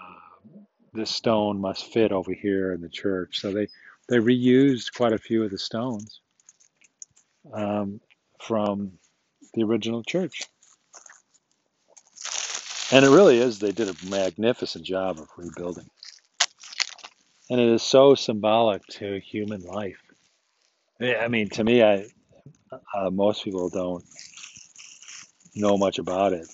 this 0.94 1.12
stone 1.12 1.62
must 1.62 1.94
fit 1.94 2.12
over 2.12 2.34
here 2.34 2.74
in 2.74 2.82
the 2.82 2.90
church. 2.90 3.40
So 3.40 3.52
they, 3.52 3.68
they 4.10 4.18
reused 4.18 4.94
quite 4.94 5.14
a 5.14 5.20
few 5.20 5.44
of 5.44 5.52
the 5.52 5.60
stones 5.60 6.22
um, 7.54 8.02
from 8.40 8.94
the 9.54 9.64
original 9.64 10.04
church. 10.04 10.42
And 12.92 13.06
it 13.06 13.10
really 13.10 13.38
is, 13.38 13.60
they 13.60 13.72
did 13.72 13.88
a 13.88 14.10
magnificent 14.10 14.84
job 14.84 15.20
of 15.20 15.30
rebuilding. 15.38 15.90
And 17.52 17.60
it 17.60 17.68
is 17.68 17.84
so 17.84 18.16
symbolic 18.16 18.82
to 18.92 19.20
human 19.20 19.60
life. 19.62 20.02
I 21.02 21.28
mean, 21.28 21.50
to 21.50 21.66
me, 21.66 21.84
I 21.84 22.06
uh, 22.96 23.10
most 23.10 23.44
people 23.44 23.68
don't 23.70 24.06
know 25.54 25.78
much 25.78 26.00
about 26.00 26.32
it, 26.32 26.48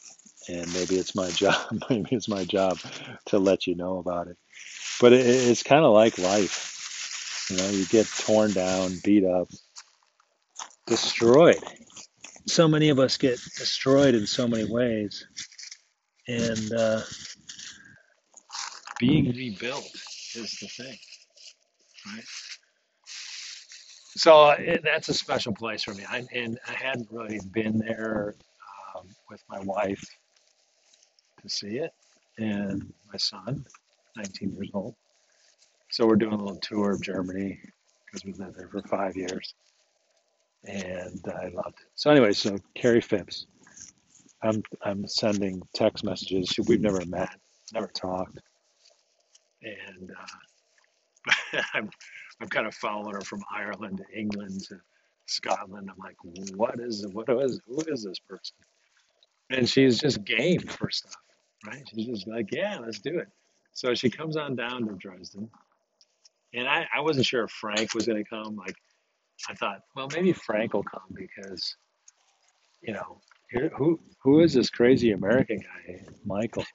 and 0.50 0.74
maybe 0.74 0.96
it's 0.96 1.13
my 1.13 1.30
job. 1.44 1.84
Maybe 1.92 2.16
it's 2.16 2.27
my 2.27 2.46
job 2.46 2.80
to 3.27 3.38
let 3.38 3.68
you 3.68 3.75
know 3.75 4.00
about 4.00 4.27
it. 4.27 4.38
But 5.00 5.13
it, 5.13 5.24
it's 5.24 5.62
kind 5.62 5.86
of 5.86 5.94
like 5.94 6.18
life. 6.18 7.46
You 7.51 7.58
know, 7.58 7.70
you 7.70 7.86
get 7.86 8.08
torn 8.08 8.54
down, 8.54 8.94
beat 9.04 9.24
up, 9.24 9.50
destroyed. 10.88 11.63
So 12.48 12.68
many 12.68 12.89
of 12.89 12.98
us 12.98 13.18
get 13.18 13.39
destroyed 13.56 14.16
in 14.16 14.25
so 14.25 14.48
many 14.48 14.66
ways, 14.66 15.27
and 16.27 16.74
uh, 16.74 17.01
being 19.00 19.32
rebuilt 19.36 20.07
is 20.38 20.51
the 20.62 20.67
thing, 20.67 20.98
right? 22.08 22.24
So 24.17 24.50
it, 24.51 24.82
that's 24.84 25.10
a 25.10 25.13
special 25.13 25.53
place 25.53 25.84
for 25.84 25.94
me. 25.94 26.03
I, 26.10 26.25
and 26.34 26.60
I 26.67 26.74
hadn't 26.74 27.08
really 27.12 27.39
been 27.51 27.77
there 27.77 28.36
um, 28.96 29.08
with 29.29 29.44
my 29.50 29.60
wife 29.60 30.03
to 31.41 31.50
see 31.50 31.77
it, 31.77 31.91
and 32.38 32.94
my 33.12 33.17
son, 33.17 33.65
19 34.15 34.53
years 34.53 34.70
old. 34.74 34.96
So 35.91 36.08
we're 36.08 36.15
doing 36.15 36.34
a 36.34 36.38
little 36.38 36.60
tour 36.62 36.91
of 36.91 37.01
Germany 37.01 37.60
because 38.06 38.25
we've 38.25 38.38
been 38.38 38.53
there 38.58 38.70
for 38.70 38.82
five 38.84 39.15
years, 39.15 39.53
and 40.65 41.22
I 41.27 41.50
loved 41.50 41.79
it. 41.79 41.88
So 41.96 42.10
anyway, 42.10 42.34
so 42.34 42.58
Kerrie 42.75 43.01
Phipps, 43.01 43.48
I'm 44.44 44.63
I'm 44.84 45.08
sending 45.08 45.62
text 45.75 46.03
messages. 46.03 46.53
We've 46.67 46.82
never 46.82 47.06
met, 47.06 47.29
never 47.74 47.88
talked, 47.88 48.39
and 49.62 50.12
uh, 50.12 51.62
I'm 51.74 51.90
I'm 52.42 52.48
kind 52.48 52.68
of 52.68 52.76
following 52.76 53.14
her 53.16 53.22
from 53.22 53.44
Ireland 53.54 53.98
to 53.98 54.20
England 54.20 54.62
to 54.70 54.80
Scotland. 55.26 55.90
I'm 55.90 55.98
like, 56.04 56.18
what 56.56 56.80
is 56.80 57.06
what 57.12 57.30
is 57.30 57.60
who 57.68 57.82
is 57.88 58.04
this 58.04 58.20
person? 58.20 58.56
And 59.50 59.68
she's 59.68 60.00
just 60.00 60.24
game 60.26 60.60
for 60.60 60.90
stuff, 60.90 61.16
right? 61.66 61.84
She's 61.94 62.06
just 62.08 62.28
like, 62.28 62.50
yeah, 62.52 62.80
let's 62.80 63.00
do 63.00 63.20
it. 63.20 63.30
So 63.74 63.94
she 63.94 64.10
comes 64.10 64.36
on 64.36 64.56
down 64.56 64.88
to 64.88 64.94
Dresden, 64.96 65.50
and 66.54 66.68
I, 66.68 66.88
I 66.94 67.00
wasn't 67.02 67.26
sure 67.26 67.44
if 67.44 67.52
Frank 67.52 67.94
was 67.94 68.08
going 68.08 68.24
to 68.24 68.30
come. 68.30 68.56
Like, 68.56 68.76
I 69.50 69.54
thought, 69.54 69.82
well, 69.96 70.10
maybe 70.14 70.34
Frank 70.34 70.74
will 70.74 70.84
come 70.84 71.04
because, 71.14 71.76
you 72.82 72.94
know, 72.94 73.22
who 73.78 74.00
who 74.22 74.42
is 74.42 74.54
this 74.54 74.70
crazy 74.70 75.12
American 75.12 75.60
guy, 75.60 76.02
Michael? 76.26 76.66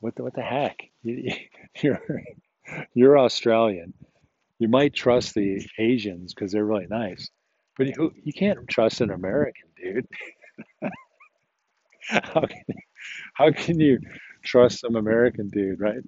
What 0.00 0.14
the 0.16 0.22
what 0.22 0.34
the 0.34 0.42
heck? 0.42 0.78
You, 1.02 1.32
you're 1.82 2.22
you're 2.94 3.18
Australian. 3.18 3.94
You 4.58 4.68
might 4.68 4.94
trust 4.94 5.34
the 5.34 5.64
Asians 5.78 6.34
because 6.34 6.52
they're 6.52 6.64
really 6.64 6.86
nice, 6.88 7.30
but 7.76 7.86
you 7.86 8.12
you 8.22 8.32
can't 8.32 8.68
trust 8.68 9.00
an 9.00 9.10
American, 9.10 9.68
dude. 9.76 10.06
How 12.10 12.40
can, 12.40 12.64
how 13.34 13.52
can 13.52 13.78
you 13.78 13.98
trust 14.42 14.80
some 14.80 14.96
American 14.96 15.50
dude, 15.50 15.78
right? 15.78 16.00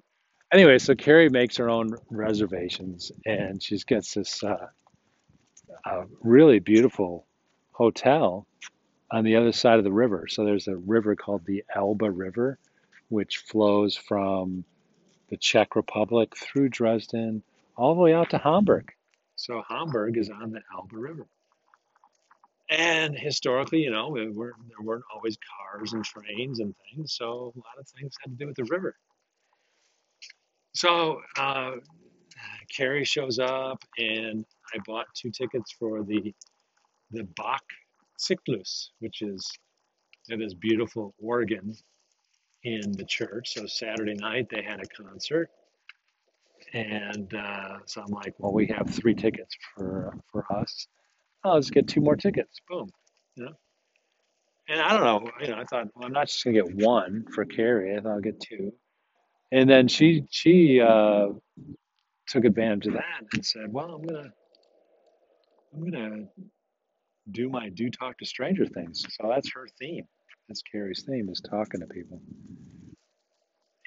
Anyway, 0.51 0.79
so 0.79 0.95
Kerrie 0.95 1.29
makes 1.29 1.57
her 1.57 1.69
own 1.69 1.95
reservations, 2.09 3.11
and 3.25 3.61
she 3.61 3.77
gets 3.85 4.15
this 4.15 4.43
uh, 4.43 4.67
really 6.21 6.59
beautiful 6.59 7.27
hotel 7.71 8.47
on 9.11 9.23
the 9.23 9.35
other 9.35 9.51
side 9.51 9.77
of 9.77 9.83
the 9.83 9.91
river. 9.91 10.27
So 10.27 10.43
there's 10.43 10.67
a 10.67 10.75
river 10.75 11.15
called 11.15 11.45
the 11.45 11.63
Elbe 11.75 12.03
River, 12.03 12.57
which 13.11 13.37
flows 13.37 13.95
from 13.95 14.63
the 15.29 15.37
Czech 15.37 15.75
Republic 15.75 16.35
through 16.37 16.69
Dresden 16.69 17.43
all 17.75 17.93
the 17.93 18.01
way 18.01 18.13
out 18.13 18.29
to 18.31 18.37
Hamburg. 18.37 18.91
So 19.35 19.63
Hamburg 19.67 20.17
is 20.17 20.29
on 20.29 20.51
the 20.51 20.61
Elbe 20.73 20.93
River. 20.93 21.27
And 22.69 23.17
historically, 23.17 23.79
you 23.79 23.91
know, 23.91 24.09
we 24.09 24.29
were, 24.29 24.53
there 24.69 24.85
weren't 24.85 25.03
always 25.13 25.37
cars 25.59 25.91
and 25.91 26.05
trains 26.05 26.61
and 26.61 26.73
things, 26.89 27.13
so 27.13 27.25
a 27.25 27.59
lot 27.59 27.77
of 27.79 27.87
things 27.99 28.13
had 28.21 28.31
to 28.31 28.37
do 28.37 28.47
with 28.47 28.55
the 28.55 28.63
river. 28.65 28.95
So 30.73 31.21
uh, 31.37 31.71
Kerrie 32.75 33.03
shows 33.03 33.39
up, 33.39 33.83
and 33.97 34.45
I 34.73 34.77
bought 34.85 35.07
two 35.13 35.31
tickets 35.31 35.73
for 35.77 36.03
the 36.03 36.33
the 37.11 37.27
Bach 37.35 37.63
Cyclus, 38.17 38.91
which 38.99 39.21
is 39.21 39.51
this 40.29 40.53
beautiful 40.53 41.13
organ 41.19 41.75
in 42.63 42.91
the 42.93 43.05
church. 43.05 43.53
So 43.53 43.65
Saturday 43.65 44.15
night 44.15 44.47
they 44.49 44.61
had 44.61 44.81
a 44.81 44.87
concert, 44.87 45.49
and 46.73 47.33
uh, 47.33 47.79
so 47.85 48.01
I'm 48.01 48.11
like, 48.11 48.35
well, 48.39 48.53
we 48.53 48.67
have 48.67 48.89
three 48.89 49.15
tickets 49.15 49.55
for 49.75 50.13
for 50.31 50.45
us. 50.53 50.87
I'll 51.43 51.59
just 51.59 51.73
get 51.73 51.87
two 51.87 52.01
more 52.01 52.15
tickets. 52.15 52.59
Boom, 52.69 52.89
you 53.35 53.45
know. 53.45 53.53
And 54.69 54.79
I 54.79 54.93
don't 54.93 55.03
know, 55.03 55.31
you 55.41 55.47
know, 55.49 55.59
I 55.59 55.65
thought, 55.65 55.87
well, 55.95 56.05
I'm 56.05 56.13
not 56.13 56.27
just 56.27 56.43
gonna 56.43 56.55
get 56.61 56.75
one 56.75 57.25
for 57.33 57.45
Kerrie. 57.45 57.97
I 57.97 58.01
thought 58.01 58.11
I'll 58.13 58.21
get 58.21 58.39
two. 58.39 58.73
And 59.51 59.69
then 59.69 59.87
she 59.87 60.25
she 60.29 60.79
uh, 60.81 61.29
took 62.27 62.45
advantage 62.45 62.87
of 62.87 62.93
that 62.93 63.25
and 63.33 63.45
said, 63.45 63.71
"Well, 63.71 63.95
I'm 63.95 64.01
gonna 64.03 64.31
I'm 65.73 65.91
gonna 65.91 66.25
do 67.31 67.49
my 67.49 67.69
do 67.69 67.89
talk 67.89 68.17
to 68.19 68.25
stranger 68.25 68.65
things." 68.65 69.05
So 69.09 69.27
that's 69.29 69.51
her 69.53 69.67
theme. 69.79 70.05
That's 70.51 70.63
Kerrie's 70.63 71.03
theme 71.03 71.29
is 71.29 71.41
talking 71.41 71.81
to 71.81 71.87
people, 71.87 72.21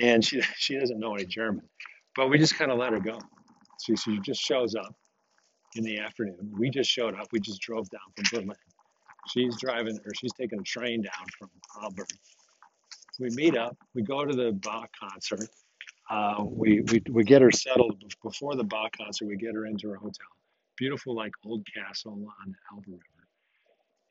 and 0.00 0.24
she 0.24 0.42
she 0.56 0.78
doesn't 0.78 1.00
know 1.00 1.14
any 1.14 1.26
German, 1.26 1.64
but 2.16 2.30
we 2.30 2.38
just 2.38 2.56
kind 2.58 2.72
of 2.72 2.78
let 2.78 2.92
her 2.92 3.00
go. 3.00 3.18
She 3.84 3.96
she 3.96 4.20
just 4.20 4.40
shows 4.42 4.74
up 4.76 4.94
in 5.76 5.84
the 5.84 5.98
afternoon. 6.00 6.52
We 6.58 6.70
just 6.70 6.90
showed 6.90 7.14
up. 7.14 7.28
We 7.32 7.40
just 7.40 7.60
drove 7.62 7.90
down 7.90 8.02
from 8.16 8.24
Berlin. 8.32 8.58
She's 9.28 9.56
driving 9.60 9.98
or 10.06 10.12
she's 10.14 10.32
taking 10.34 10.60
a 10.60 10.64
train 10.64 11.02
down 11.02 11.26
from 11.38 11.50
Hamburg. 11.80 12.08
We 13.20 13.30
meet 13.30 13.56
up. 13.56 13.76
We 13.94 14.02
go 14.02 14.24
to 14.24 14.34
the 14.34 14.52
Bach 14.52 14.90
concert 15.00 15.40
Uh, 16.10 16.44
we, 16.46 16.82
we 16.92 17.02
we 17.10 17.24
get 17.24 17.42
her 17.42 17.52
settled 17.52 18.02
before 18.22 18.56
the 18.56 18.64
Bach 18.64 18.92
concert. 18.96 19.26
We 19.26 19.36
get 19.36 19.54
her 19.54 19.66
into 19.66 19.88
her 19.90 19.96
hotel, 19.96 20.28
beautiful 20.78 21.16
like 21.16 21.32
old 21.46 21.66
castle 21.74 22.12
on 22.42 22.56
Elbe 22.72 22.86
River. 22.88 23.13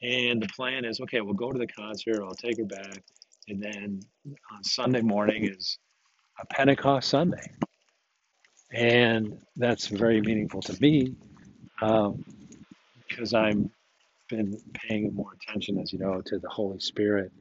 And 0.04 0.42
the 0.42 0.50
plan 0.50 0.86
is, 0.86 1.00
okay, 1.00 1.22
we'll 1.22 1.34
go 1.34 1.52
to 1.52 1.58
the 1.58 1.68
concert. 1.68 2.22
I'll 2.22 2.36
take 2.36 2.58
her 2.58 2.66
back, 2.66 3.02
and 3.48 3.64
then 3.64 4.02
on 4.52 4.64
Sunday 4.64 5.02
morning 5.02 5.46
is 5.46 5.78
a 6.40 6.46
Pentecost 6.48 7.10
Sunday, 7.10 7.52
and 8.74 9.40
that's 9.56 9.88
very 9.88 10.20
meaningful 10.20 10.62
to 10.64 10.82
me 10.82 11.16
um, 11.82 12.24
because 13.08 13.34
I'm 13.34 13.72
been 14.30 14.58
paying 14.74 15.14
more 15.14 15.32
attention, 15.34 15.80
as 15.80 15.94
you 15.94 16.00
know, 16.00 16.22
to 16.26 16.40
the 16.40 16.50
Holy 16.50 16.80
Spirit 16.80 17.32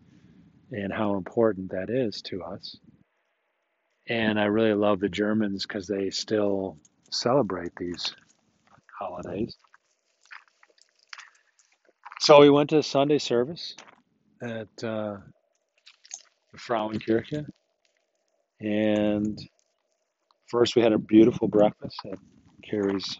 and 0.72 0.92
how 0.92 1.14
important 1.16 1.70
that 1.70 1.90
is 1.90 2.22
to 2.22 2.42
us. 2.42 2.76
And 4.08 4.38
I 4.38 4.44
really 4.44 4.74
love 4.74 5.00
the 5.00 5.08
Germans 5.08 5.64
because 5.66 5.86
they 5.86 6.10
still 6.10 6.76
celebrate 7.10 7.72
these 7.76 8.14
holidays. 8.98 9.56
So 12.22 12.38
we 12.38 12.50
went 12.50 12.70
to 12.70 12.84
Sunday 12.84 13.18
service 13.18 13.74
at 14.40 14.68
uh, 14.84 15.16
the 16.52 16.56
Frauenkirche, 16.56 17.44
and 18.60 19.36
first 20.46 20.76
we 20.76 20.82
had 20.82 20.92
a 20.92 20.98
beautiful 20.98 21.48
breakfast 21.48 21.98
at 22.04 22.20
Kerrie's 22.62 23.18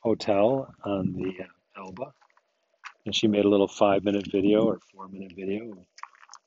hotel 0.00 0.74
on 0.84 1.12
the 1.12 1.32
uh, 1.44 1.80
Elbe, 1.80 2.10
and 3.06 3.14
she 3.14 3.28
made 3.28 3.44
a 3.44 3.48
little 3.48 3.68
five-minute 3.68 4.26
video 4.32 4.64
or 4.64 4.80
four-minute 4.92 5.34
video 5.36 5.86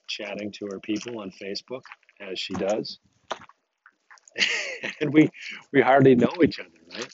chatting 0.09 0.51
to 0.51 0.67
her 0.73 0.79
people 0.81 1.21
on 1.21 1.31
Facebook, 1.41 1.83
as 2.19 2.37
she 2.37 2.53
does. 2.53 2.99
and 4.99 5.13
we 5.13 5.29
we 5.71 5.79
hardly 5.79 6.15
know 6.15 6.33
each 6.43 6.59
other, 6.59 6.69
right? 6.93 7.07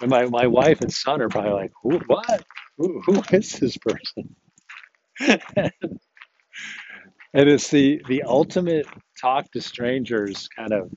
And 0.00 0.10
my, 0.10 0.26
my 0.26 0.46
wife 0.46 0.80
and 0.82 0.92
son 0.92 1.22
are 1.22 1.28
probably 1.28 1.52
like, 1.52 1.72
who, 1.82 1.98
what? 2.06 2.44
Who, 2.78 3.00
who 3.04 3.22
is 3.32 3.58
this 3.58 3.76
person? 3.78 4.36
and 5.20 5.72
it's 7.48 7.70
the 7.70 8.02
the 8.06 8.22
ultimate 8.24 8.86
talk 9.20 9.50
to 9.52 9.60
strangers 9.60 10.48
kind 10.48 10.72
of 10.72 10.90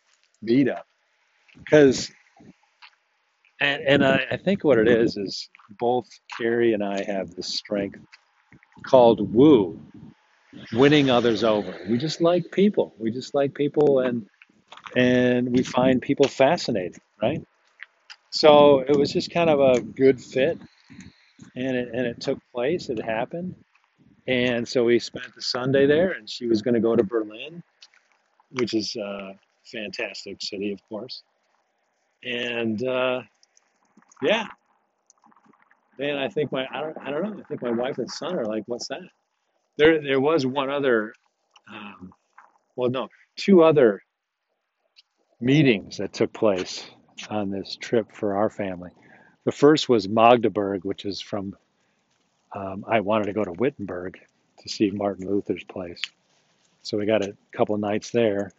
beat 0.44 0.68
meetup 0.68 0.82
because 1.58 2.12
and, 3.62 3.82
and 3.84 4.06
I, 4.06 4.26
I 4.32 4.38
think 4.38 4.64
what 4.64 4.78
it 4.78 4.88
is 4.88 5.18
is 5.18 5.50
both 5.80 6.08
Kerrie 6.38 6.74
and 6.74 6.84
I 6.84 7.04
have 7.04 7.36
this 7.36 7.56
strength 7.56 8.00
called 8.86 9.34
woo, 9.34 9.82
winning 10.72 11.10
others 11.10 11.44
over. 11.44 11.78
We 11.90 11.98
just 11.98 12.22
like 12.22 12.52
people. 12.52 12.96
We 12.98 13.12
just 13.12 13.34
like 13.34 13.54
people 13.54 14.00
and 14.00 14.26
and 14.96 15.56
we 15.56 15.64
find 15.64 16.02
people 16.02 16.28
fascinating, 16.28 17.02
right? 17.22 17.42
So 18.32 18.80
it 18.80 18.96
was 18.96 19.12
just 19.12 19.32
kind 19.32 19.50
of 19.50 19.60
a 19.60 19.82
good 19.82 20.22
fit 20.22 20.60
and 21.56 21.76
it, 21.76 21.90
and 21.94 22.06
it 22.06 22.22
took 22.22 22.40
place. 22.54 22.90
It 22.90 23.04
happened. 23.04 23.56
And 24.28 24.68
so 24.68 24.84
we 24.86 25.00
spent 25.00 25.34
the 25.36 25.42
Sunday 25.42 25.88
there, 25.88 26.12
and 26.12 26.30
she 26.30 26.48
was 26.48 26.62
going 26.62 26.76
to 26.76 26.80
go 26.80 26.96
to 26.96 27.04
Berlin, 27.04 27.64
which 28.52 28.74
is 28.74 28.96
a 28.96 29.34
fantastic 29.66 30.42
city, 30.42 30.72
of 30.72 30.80
course. 30.88 31.24
And 32.24 32.86
uh, 32.86 33.22
yeah, 34.22 34.46
man, 35.98 36.18
I 36.18 36.28
think 36.30 36.52
my 36.52 36.68
I 36.72 36.82
don't 36.82 36.98
I 37.00 37.12
don't 37.12 37.24
know. 37.24 37.40
I 37.40 37.44
think 37.48 37.62
my 37.62 37.72
wife 37.72 37.98
and 37.98 38.10
son 38.10 38.38
are 38.38 38.46
like, 38.46 38.64
"What's 38.68 38.88
that?" 38.90 39.02
There 39.78 40.02
there 40.02 40.20
was 40.20 40.46
one 40.46 40.70
other, 40.70 41.14
um, 41.72 42.12
well, 42.76 42.90
no, 42.90 43.08
two 43.38 43.64
other 43.64 44.02
meetings 45.40 45.98
that 45.98 46.14
took 46.14 46.34
place 46.34 46.86
on 47.30 47.50
this 47.50 47.78
trip 47.80 48.12
for 48.14 48.36
our 48.36 48.50
family. 48.50 48.92
The 49.50 49.56
first 49.56 49.90
was 49.90 50.08
Magdeburg, 50.08 50.86
which 50.86 51.06
is 51.06 51.20
from 51.20 51.58
um, 52.54 52.86
I 52.88 53.00
wanted 53.00 53.26
to 53.26 53.34
go 53.34 53.44
to 53.44 53.52
Wittenberg 53.54 54.20
to 54.60 54.70
see 54.70 54.92
Martin 54.92 55.28
Luther's 55.28 55.64
place. 55.64 56.00
So 56.84 57.00
we 57.00 57.08
got 57.08 57.26
a 57.26 57.36
couple 57.52 57.76
nights 57.80 58.12
there. 58.12 58.54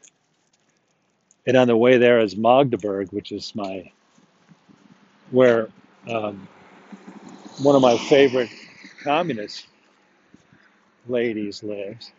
And 1.47 1.57
on 1.57 1.69
the 1.69 1.77
way 1.77 1.99
there 1.99 2.19
is 2.19 2.37
Magdeburg, 2.37 3.13
which 3.13 3.31
is 3.31 3.55
my 3.55 3.93
where 5.31 5.69
um, 6.09 6.49
one 7.63 7.77
of 7.77 7.83
my 7.83 7.97
favorite 7.97 8.51
communist 9.05 9.69
ladies 11.07 11.63
lives. 11.63 12.11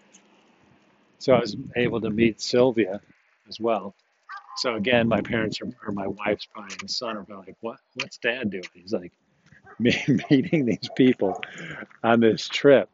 So 1.20 1.34
I 1.34 1.42
was 1.42 1.58
able 1.76 2.00
to 2.00 2.10
meet 2.10 2.40
Sylvia 2.40 3.02
as 3.50 3.60
well. 3.60 3.96
So 4.58 4.76
again, 4.76 5.08
my 5.08 5.22
parents 5.22 5.60
are, 5.62 5.70
or 5.88 5.94
my 5.94 6.08
wife's 6.08 6.46
probably 6.46 6.76
and 6.82 6.90
son 6.90 7.18
are 7.18 7.24
probably 7.24 7.48
like, 7.48 7.58
"What? 7.62 7.78
What's 7.96 8.18
Dad 8.18 8.52
doing?" 8.52 8.64
He's 8.74 8.94
like, 8.94 9.12
meeting 10.30 10.66
these 10.66 10.90
people 10.96 11.42
on 12.04 12.20
this 12.20 12.48
trip. 12.48 12.90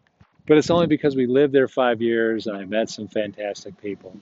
But 0.45 0.57
it's 0.57 0.69
only 0.69 0.87
because 0.87 1.15
we 1.15 1.27
lived 1.27 1.53
there 1.53 1.67
five 1.67 2.01
years 2.01 2.47
and 2.47 2.55
I 2.55 2.63
met 2.65 2.89
some 2.89 3.07
fantastic 3.07 3.79
people. 3.81 4.15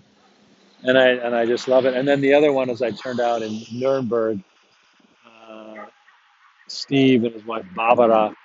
And 0.84 0.98
I 0.98 1.10
and 1.10 1.36
I 1.36 1.45
just 1.45 1.67
love 1.67 1.86
it. 1.86 1.93
And 1.93 2.08
then 2.08 2.21
the 2.21 2.34
other 2.34 2.52
one 2.52 2.69
is 2.69 2.82
I 2.82 2.91
turned 2.91 3.19
out 3.19 3.41
in 3.41 3.62
Nuremberg, 3.71 4.39
uh, 5.26 5.86
Steve 6.67 7.24
and 7.24 7.34
his 7.34 7.45
wife 7.45 7.65
Barbara. 7.76 8.36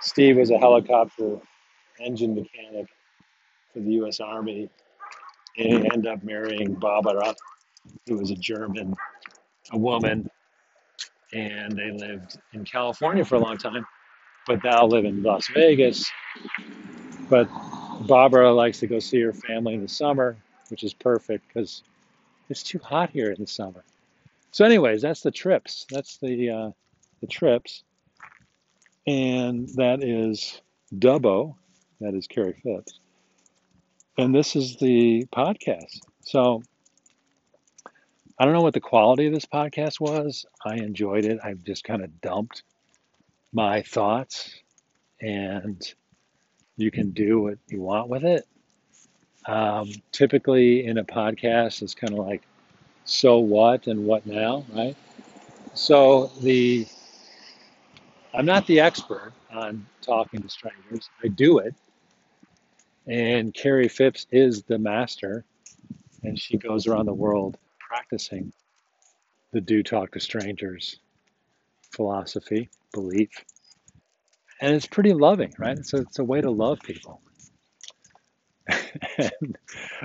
Steve 0.00 0.36
was 0.36 0.50
a 0.50 0.58
helicopter 0.58 1.38
engine 2.00 2.34
mechanic 2.34 2.86
for 3.72 3.80
the 3.80 3.92
U.S. 3.92 4.20
Army, 4.20 4.68
and 5.56 5.66
he 5.66 5.90
ended 5.92 6.06
up 6.06 6.22
marrying 6.22 6.74
Barbara, 6.74 7.34
who 8.06 8.16
was 8.18 8.30
a 8.30 8.36
German, 8.36 8.94
a 9.72 9.78
woman, 9.78 10.28
and 11.32 11.76
they 11.76 11.90
lived 11.90 12.38
in 12.52 12.64
California 12.64 13.24
for 13.24 13.36
a 13.36 13.40
long 13.40 13.56
time, 13.56 13.84
but 14.46 14.62
now 14.62 14.86
live 14.86 15.04
in 15.04 15.22
Las 15.22 15.48
Vegas. 15.48 16.10
But 17.28 17.48
Barbara 18.06 18.52
likes 18.52 18.80
to 18.80 18.86
go 18.86 18.98
see 18.98 19.20
her 19.20 19.32
family 19.32 19.74
in 19.74 19.82
the 19.82 19.88
summer, 19.88 20.36
which 20.68 20.84
is 20.84 20.94
perfect 20.94 21.48
because 21.48 21.82
it's 22.48 22.62
too 22.62 22.78
hot 22.78 23.10
here 23.10 23.30
in 23.30 23.40
the 23.40 23.46
summer. 23.46 23.84
So, 24.52 24.64
anyways, 24.64 25.02
that's 25.02 25.22
the 25.22 25.30
trips. 25.30 25.86
That's 25.90 26.18
the 26.18 26.50
uh, 26.50 26.70
the 27.20 27.26
trips, 27.26 27.82
and 29.06 29.68
that 29.76 30.04
is 30.04 30.60
Dubbo. 30.94 31.56
That 32.00 32.14
is 32.14 32.26
Kerrie 32.26 32.60
Phipps, 32.62 33.00
and 34.18 34.34
this 34.34 34.54
is 34.54 34.76
the 34.76 35.26
podcast. 35.34 36.00
So, 36.22 36.62
I 38.38 38.44
don't 38.44 38.52
know 38.52 38.62
what 38.62 38.74
the 38.74 38.80
quality 38.80 39.26
of 39.26 39.32
this 39.32 39.46
podcast 39.46 40.00
was. 40.00 40.44
I 40.64 40.74
enjoyed 40.76 41.24
it. 41.24 41.38
I've 41.44 41.62
just 41.62 41.84
kind 41.84 42.02
of 42.02 42.20
dumped 42.20 42.64
my 43.52 43.82
thoughts, 43.82 44.52
and 45.20 45.80
you 46.76 46.90
can 46.90 47.10
do 47.10 47.40
what 47.40 47.58
you 47.68 47.80
want 47.80 48.08
with 48.08 48.24
it. 48.24 48.44
Um, 49.46 49.88
typically, 50.10 50.84
in 50.84 50.98
a 50.98 51.04
podcast, 51.04 51.82
it's 51.82 51.94
kind 51.94 52.12
of 52.12 52.26
like, 52.26 52.42
so 53.04 53.38
what 53.38 53.86
and 53.86 54.04
what 54.04 54.26
now, 54.26 54.64
right? 54.74 54.96
So 55.74 56.32
the 56.40 56.86
I'm 58.32 58.46
not 58.46 58.66
the 58.66 58.80
expert 58.80 59.32
on 59.52 59.86
talking 60.02 60.42
to 60.42 60.48
strangers. 60.48 61.08
I 61.22 61.28
do 61.28 61.58
it, 61.58 61.74
and 63.06 63.54
Kerrie 63.54 63.86
Phipps 63.86 64.26
is 64.32 64.64
the 64.64 64.78
master, 64.78 65.44
and 66.24 66.36
she 66.36 66.56
goes 66.56 66.88
around 66.88 67.06
the 67.06 67.14
world 67.14 67.58
practicing 67.94 68.52
the 69.52 69.60
do 69.60 69.80
talk 69.80 70.10
to 70.10 70.18
strangers 70.18 70.98
philosophy, 71.94 72.68
belief, 72.92 73.30
and 74.60 74.74
it's 74.74 74.86
pretty 74.86 75.12
loving, 75.12 75.54
right? 75.58 75.78
It's 75.78 75.94
a, 75.94 75.98
it's 75.98 76.18
a 76.18 76.24
way 76.24 76.40
to 76.40 76.50
love 76.50 76.80
people. 76.80 77.20
and, 78.68 79.56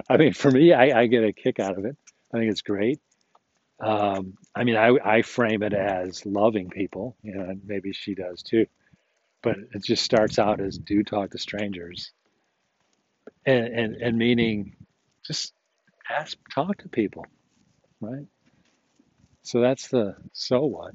I 0.08 0.17
mean, 0.17 0.34
for 0.34 0.52
me, 0.52 0.71
I, 0.71 1.02
I 1.02 1.06
get 1.08 1.23
a 1.23 1.34
kick 1.34 1.60
out 1.60 1.80
of 1.80 1.86
it. 1.86 1.97
I 2.32 2.38
think 2.38 2.52
it's 2.52 2.62
great. 2.62 2.99
Um, 3.80 4.38
I 4.54 4.65
mean, 4.65 4.75
I, 4.75 4.95
I 5.04 5.21
frame 5.23 5.63
it 5.63 5.73
as 5.73 6.23
loving 6.28 6.69
people, 6.69 7.15
you 7.23 7.34
know, 7.34 7.41
and 7.41 7.62
maybe 7.65 7.91
she 7.91 8.13
does 8.13 8.43
too. 8.43 8.67
But 9.41 9.56
it 9.73 9.84
just 9.84 10.04
starts 10.04 10.38
out 10.38 10.62
as 10.62 10.78
do 10.78 11.04
talk 11.04 11.32
to 11.32 11.39
strangers, 11.39 12.12
and 13.47 13.65
and, 13.65 13.95
and 13.95 14.17
meaning 14.17 14.75
just 15.25 15.54
ask, 16.10 16.38
talk 16.54 16.78
to 16.80 16.89
people, 16.89 17.25
right? 18.01 18.25
So 19.43 19.62
that's 19.62 19.88
the 19.88 20.15
so 20.33 20.65
what. 20.65 20.93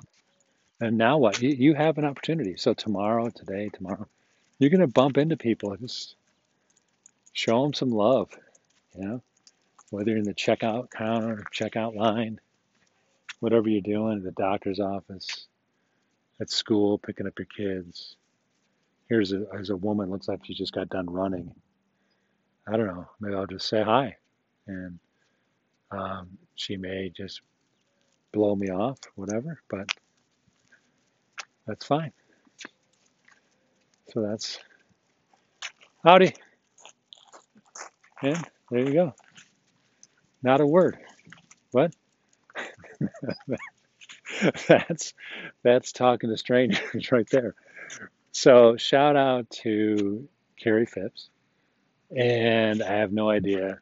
And 0.81 0.99
now 0.99 1.19
what? 1.19 1.41
You, 1.41 1.51
you 1.51 1.75
have 1.75 1.99
an 1.99 2.05
opportunity. 2.05 2.57
So 2.57 2.75
tomorrow, 2.75 3.31
today, 3.31 3.71
tomorrow, 3.73 4.07
you're 4.59 4.71
going 4.71 4.81
to 4.81 4.87
bump 4.87 5.19
into 5.19 5.37
people. 5.37 5.77
Just 5.77 6.17
show 7.33 7.63
them 7.63 7.75
some 7.75 7.91
love, 7.91 8.31
you 8.97 9.05
know, 9.05 9.23
whether 9.91 10.17
in 10.17 10.25
the 10.25 10.35
checkout 10.35 10.91
counter, 10.91 11.45
checkout 11.53 11.95
line, 11.95 12.41
whatever 13.41 13.69
you're 13.69 13.81
doing, 13.81 14.23
the 14.23 14.31
doctor's 14.33 14.81
office, 14.81 15.47
at 16.41 16.51
school, 16.51 16.99
picking 16.99 17.27
up 17.27 17.39
your 17.39 17.47
kids. 17.47 18.17
Here's 19.09 19.33
a, 19.33 19.47
here's 19.53 19.71
a 19.71 19.77
woman, 19.77 20.11
looks 20.11 20.29
like 20.29 20.45
she 20.45 20.55
just 20.55 20.73
got 20.73 20.89
done 20.89 21.11
running. 21.11 21.55
I 22.67 22.77
don't 22.77 22.87
know. 22.87 23.09
Maybe 23.21 23.35
I'll 23.35 23.47
just 23.47 23.69
say 23.69 23.83
hi. 23.83 24.17
And 24.67 24.99
um, 25.97 26.39
she 26.55 26.77
may 26.77 27.11
just 27.15 27.41
blow 28.33 28.55
me 28.55 28.71
off, 28.71 28.99
whatever, 29.15 29.61
but 29.69 29.89
that's 31.67 31.87
fine. 31.87 32.13
So 34.13 34.23
that's 34.23 34.59
howdy. 36.05 36.35
And 38.23 38.45
there 38.71 38.81
you 38.81 38.93
go. 38.93 39.15
Not 40.43 40.61
a 40.61 40.67
word. 40.67 40.99
What? 41.73 41.95
that's 44.69 45.15
that's 45.63 45.93
talking 45.93 46.31
to 46.31 46.37
strangers 46.37 47.11
right 47.13 47.29
there. 47.31 47.55
So 48.33 48.77
shout 48.77 49.17
out 49.17 49.49
to 49.63 50.29
Kerrie 50.63 50.87
Phipps. 50.87 51.29
And 52.15 52.83
I 52.83 52.99
have 52.99 53.13
no 53.13 53.29
idea 53.29 53.81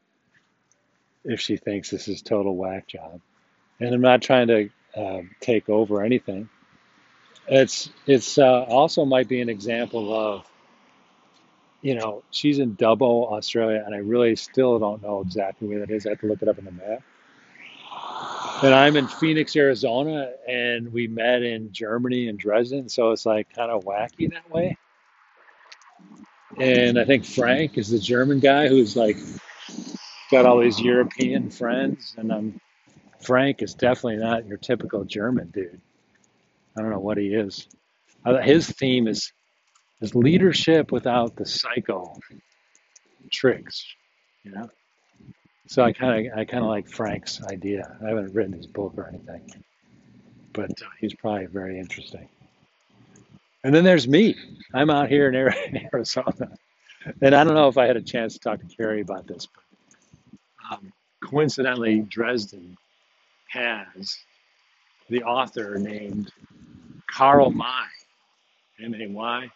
if 1.25 1.41
she 1.41 1.57
thinks 1.57 1.91
this 1.91 2.09
is 2.09 2.23
total 2.23 2.57
whack 2.57 2.87
job. 2.89 3.21
And 3.81 3.95
I'm 3.95 4.01
not 4.01 4.23
trying 4.23 4.49
to 4.49 4.71
um, 4.97 5.31
take 5.41 5.69
over 5.69 6.03
anything. 6.03 6.49
It's 7.49 7.91
it's 8.07 8.39
uh, 8.39 8.63
also 8.63 9.05
might 9.05 9.29
be 9.29 9.41
an 9.41 9.49
example 9.49 10.15
of 10.15 10.47
you 11.81 11.97
know 11.97 12.23
she's 12.31 12.59
in 12.59 12.77
Dubbo, 12.77 13.33
Australia, 13.33 13.83
and 13.85 13.95
I 13.95 13.99
really 13.99 14.37
still 14.37 14.79
don't 14.79 15.03
know 15.03 15.21
exactly 15.21 15.69
where 15.69 15.81
that 15.81 15.91
is. 15.91 16.07
I 16.07 16.11
have 16.11 16.21
to 16.21 16.27
look 16.27 16.43
it 16.43 16.49
up 16.49 16.59
on 16.59 16.65
the 16.65 16.73
map. 16.73 17.03
And 18.63 18.73
I'm 18.73 18.97
in 18.97 19.09
Phoenix, 19.09 19.57
Arizona, 19.57 20.31
and 20.47 20.93
we 20.93 21.09
met 21.09 21.43
in 21.43 21.73
Germany 21.73 22.29
in 22.29 22.37
Dresden, 22.37 22.89
so 22.89 23.11
it's 23.11 23.27
like 23.27 23.53
kind 23.55 23.73
of 23.73 23.85
wacky 23.85 24.31
that 24.31 24.49
way. 24.51 24.77
And 26.61 26.99
I 26.99 27.05
think 27.05 27.25
Frank 27.25 27.77
is 27.77 27.89
the 27.91 27.99
German 27.99 28.39
guy 28.39 28.69
who's 28.69 28.95
like 28.97 29.17
got 30.33 30.47
all 30.47 30.59
these 30.59 30.81
European 30.81 31.51
friends, 31.51 32.15
and 32.17 32.33
um, 32.33 32.61
Frank 33.21 33.63
is 33.63 33.75
definitely 33.75 34.17
not 34.17 34.47
your 34.47 34.57
typical 34.57 35.05
German 35.05 35.51
dude. 35.51 35.81
I 36.77 36.81
don't 36.81 36.91
know 36.91 36.99
what 36.99 37.19
he 37.19 37.35
is. 37.35 37.69
Uh, 38.25 38.39
His 38.39 38.69
theme 38.69 39.07
is 39.07 39.31
is 40.01 40.15
leadership 40.17 40.91
without 40.91 41.37
the 41.37 41.47
psycho 41.47 42.19
tricks, 43.31 43.85
you 44.43 44.53
know. 44.53 44.69
So 45.69 45.85
I 45.85 45.93
kind 45.93 46.27
of 46.27 46.39
I 46.39 46.45
kind 46.47 46.65
of 46.65 46.71
like 46.71 46.89
Frank's 46.89 47.43
idea. 47.45 47.97
I 48.03 48.09
haven't 48.09 48.35
written 48.35 48.55
his 48.55 48.67
book 48.67 48.95
or 48.97 49.09
anything, 49.09 49.43
but 50.55 50.71
uh, 50.71 50.87
he's 50.99 51.15
probably 51.15 51.47
very 51.47 51.79
interesting. 51.79 52.29
And 53.65 53.75
then 53.75 53.85
there's 53.85 54.09
me. 54.09 54.35
I'm 54.73 54.89
out 54.89 55.11
here 55.11 55.29
in 55.29 55.35
in 55.77 55.89
Arizona, 55.93 56.57
and 57.21 57.35
I 57.35 57.45
don't 57.45 57.55
know 57.55 57.69
if 57.69 57.77
I 57.77 57.87
had 57.87 57.99
a 57.99 58.03
chance 58.03 58.33
to 58.33 58.41
talk 58.41 58.61
to 58.61 58.77
Kerrie 58.77 59.03
about 59.03 59.27
this, 59.27 59.47
but 59.47 59.62
um, 60.73 60.93
coincidentally, 61.23 62.01
Dresden 62.01 62.77
has 63.51 64.17
the 65.09 65.23
author 65.23 65.77
named 65.79 66.31
Karl 67.11 67.51
May, 67.51 67.65
M-A-Y, 68.83 69.51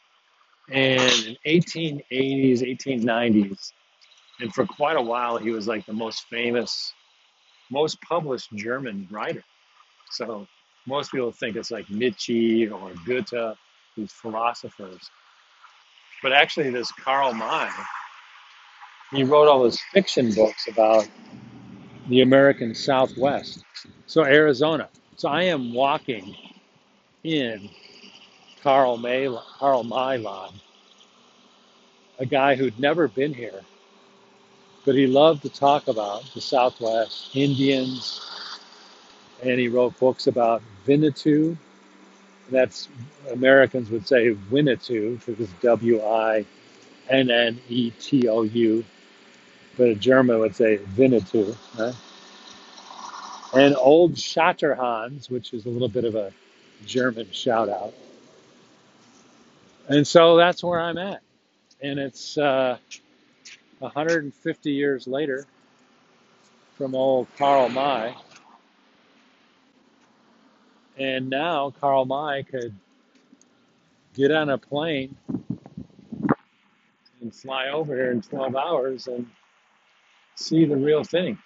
and 0.70 1.26
in 1.26 1.36
1880s, 1.46 2.60
1890s, 2.62 3.72
and 4.40 4.52
for 4.52 4.66
quite 4.66 4.96
a 4.96 5.02
while, 5.02 5.38
he 5.38 5.50
was 5.50 5.66
like 5.66 5.86
the 5.86 5.92
most 5.92 6.24
famous, 6.28 6.92
most 7.70 8.00
published 8.02 8.52
German 8.54 9.08
writer. 9.10 9.42
So 10.10 10.46
most 10.86 11.10
people 11.10 11.32
think 11.32 11.56
it's 11.56 11.70
like 11.70 11.88
Nietzsche 11.88 12.68
or 12.68 12.92
Goethe, 13.06 13.56
these 13.96 14.12
philosophers. 14.12 15.10
But 16.22 16.32
actually, 16.32 16.70
this 16.70 16.92
Karl 16.92 17.32
May, 17.32 17.68
he 19.10 19.24
wrote 19.24 19.48
all 19.48 19.62
those 19.62 19.80
fiction 19.92 20.32
books 20.32 20.68
about 20.68 21.08
the 22.08 22.22
American 22.22 22.74
Southwest. 22.74 23.64
So 24.06 24.24
Arizona. 24.24 24.88
So 25.16 25.28
I 25.28 25.44
am 25.44 25.72
walking 25.72 26.36
in 27.24 27.70
Karl 28.62 28.96
May, 28.96 29.28
Karl 29.58 29.84
May 29.84 30.18
land, 30.18 30.60
a 32.18 32.26
guy 32.26 32.54
who'd 32.54 32.78
never 32.78 33.08
been 33.08 33.32
here, 33.32 33.62
but 34.84 34.94
he 34.94 35.06
loved 35.06 35.42
to 35.42 35.48
talk 35.48 35.88
about 35.88 36.24
the 36.34 36.40
Southwest, 36.40 37.34
Indians, 37.34 38.20
and 39.42 39.58
he 39.58 39.68
wrote 39.68 39.98
books 39.98 40.26
about 40.26 40.62
Winnetou. 40.86 41.56
That's 42.50 42.88
Americans 43.32 43.90
would 43.90 44.06
say 44.06 44.34
Winnetou 44.50 45.24
because 45.26 45.48
W 45.62 46.02
I 46.02 46.44
N 47.08 47.30
N 47.30 47.60
E 47.68 47.90
T 47.90 48.28
O 48.28 48.42
U, 48.42 48.84
but 49.76 49.88
a 49.88 49.94
German 49.94 50.38
would 50.40 50.56
say 50.56 50.78
Winnetou. 50.96 51.56
Right? 51.78 51.94
And 53.54 53.76
Old 53.76 54.14
Shatterhand, 54.14 55.30
which 55.30 55.52
is 55.52 55.66
a 55.66 55.68
little 55.68 55.88
bit 55.88 56.04
of 56.04 56.14
a 56.14 56.32
German 56.84 57.30
shout 57.30 57.68
out. 57.68 57.94
And 59.88 60.06
so 60.06 60.36
that's 60.36 60.64
where 60.64 60.80
I'm 60.80 60.98
at. 60.98 61.22
And 61.80 61.98
it's 61.98 62.36
uh, 62.36 62.78
150 63.78 64.70
years 64.72 65.06
later 65.06 65.46
from 66.76 66.94
old 66.94 67.28
Karl 67.38 67.68
May. 67.68 68.14
And 70.98 71.30
now 71.30 71.72
Karl 71.80 72.04
May 72.04 72.42
could 72.42 72.74
get 74.14 74.32
on 74.32 74.48
a 74.48 74.58
plane 74.58 75.16
and 77.20 77.34
fly 77.34 77.68
over 77.68 77.94
here 77.94 78.10
in 78.10 78.22
12 78.22 78.56
hours 78.56 79.06
and 79.08 79.28
see 80.36 80.64
the 80.64 80.76
real 80.76 81.04
thing. 81.04 81.38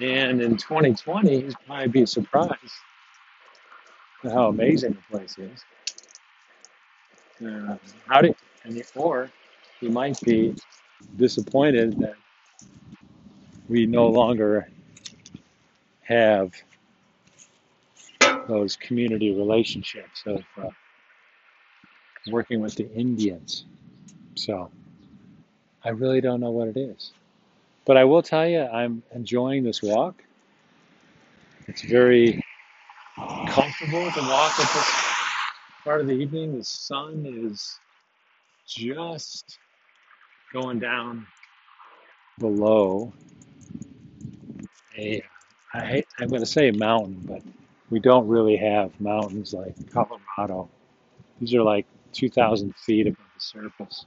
And 0.00 0.40
in 0.40 0.56
2020, 0.56 1.40
he'd 1.40 1.54
probably 1.66 1.88
be 1.88 2.06
surprised 2.06 2.54
at 4.24 4.32
how 4.32 4.48
amazing 4.48 4.96
the 4.96 5.18
place 5.18 5.36
is. 5.38 5.64
Uh, 7.44 7.76
how 8.06 8.20
and 8.20 8.82
or 8.96 9.30
he 9.80 9.88
might 9.88 10.20
be 10.22 10.54
disappointed 11.16 11.98
that 11.98 12.14
we 13.68 13.86
no 13.86 14.08
longer 14.08 14.68
have 16.02 16.52
those 18.48 18.76
community 18.76 19.34
relationships 19.34 20.22
of 20.26 20.42
uh, 20.56 20.68
working 22.30 22.60
with 22.60 22.74
the 22.74 22.90
Indians. 22.92 23.66
So 24.34 24.70
I 25.84 25.90
really 25.90 26.20
don't 26.20 26.40
know 26.40 26.50
what 26.50 26.68
it 26.68 26.76
is. 26.76 27.12
But 27.84 27.96
I 27.96 28.04
will 28.04 28.22
tell 28.22 28.46
you, 28.46 28.62
I'm 28.62 29.02
enjoying 29.14 29.64
this 29.64 29.82
walk. 29.82 30.22
It's 31.66 31.82
very 31.82 32.44
comfortable 33.48 34.10
to 34.10 34.20
walk 34.20 34.58
at 34.58 34.72
this 34.74 34.94
part 35.84 36.00
of 36.00 36.06
the 36.06 36.14
evening. 36.14 36.56
The 36.56 36.64
sun 36.64 37.24
is 37.26 37.78
just 38.66 39.58
going 40.52 40.78
down 40.78 41.26
below 42.38 43.12
a, 44.96 45.22
I 45.74 45.84
hate, 45.84 46.06
I'm 46.18 46.28
going 46.28 46.42
to 46.42 46.46
say 46.46 46.70
mountain, 46.70 47.22
but 47.26 47.42
we 47.90 48.00
don't 48.00 48.26
really 48.26 48.56
have 48.56 48.98
mountains 49.00 49.54
like 49.54 49.74
Colorado. 49.92 50.68
These 51.40 51.54
are 51.54 51.62
like 51.62 51.86
2,000 52.12 52.74
feet 52.76 53.06
above 53.06 53.24
the 53.34 53.40
surface, 53.40 54.04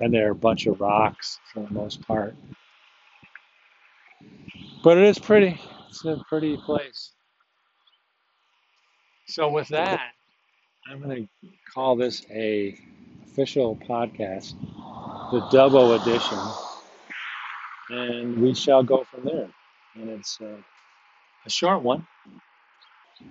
and 0.00 0.12
they're 0.12 0.32
a 0.32 0.34
bunch 0.34 0.66
of 0.66 0.80
rocks 0.80 1.38
for 1.52 1.60
the 1.60 1.72
most 1.72 2.06
part. 2.06 2.34
But 4.82 4.96
it 4.96 5.04
is 5.04 5.18
pretty. 5.18 5.60
It's 5.88 6.04
a 6.04 6.22
pretty 6.28 6.56
place. 6.56 7.12
So 9.26 9.50
with 9.50 9.68
that, 9.68 10.12
I'm 10.90 11.02
going 11.02 11.28
to 11.42 11.48
call 11.72 11.96
this 11.96 12.24
a 12.30 12.76
official 13.24 13.76
podcast, 13.76 14.54
the 15.30 15.40
Dubbo 15.52 16.00
edition, 16.00 16.38
and 17.90 18.38
we 18.42 18.54
shall 18.54 18.82
go 18.82 19.04
from 19.04 19.24
there. 19.24 19.50
And 19.94 20.10
it's 20.10 20.40
uh, 20.40 20.56
a 21.46 21.50
short 21.50 21.82
one, 21.82 22.06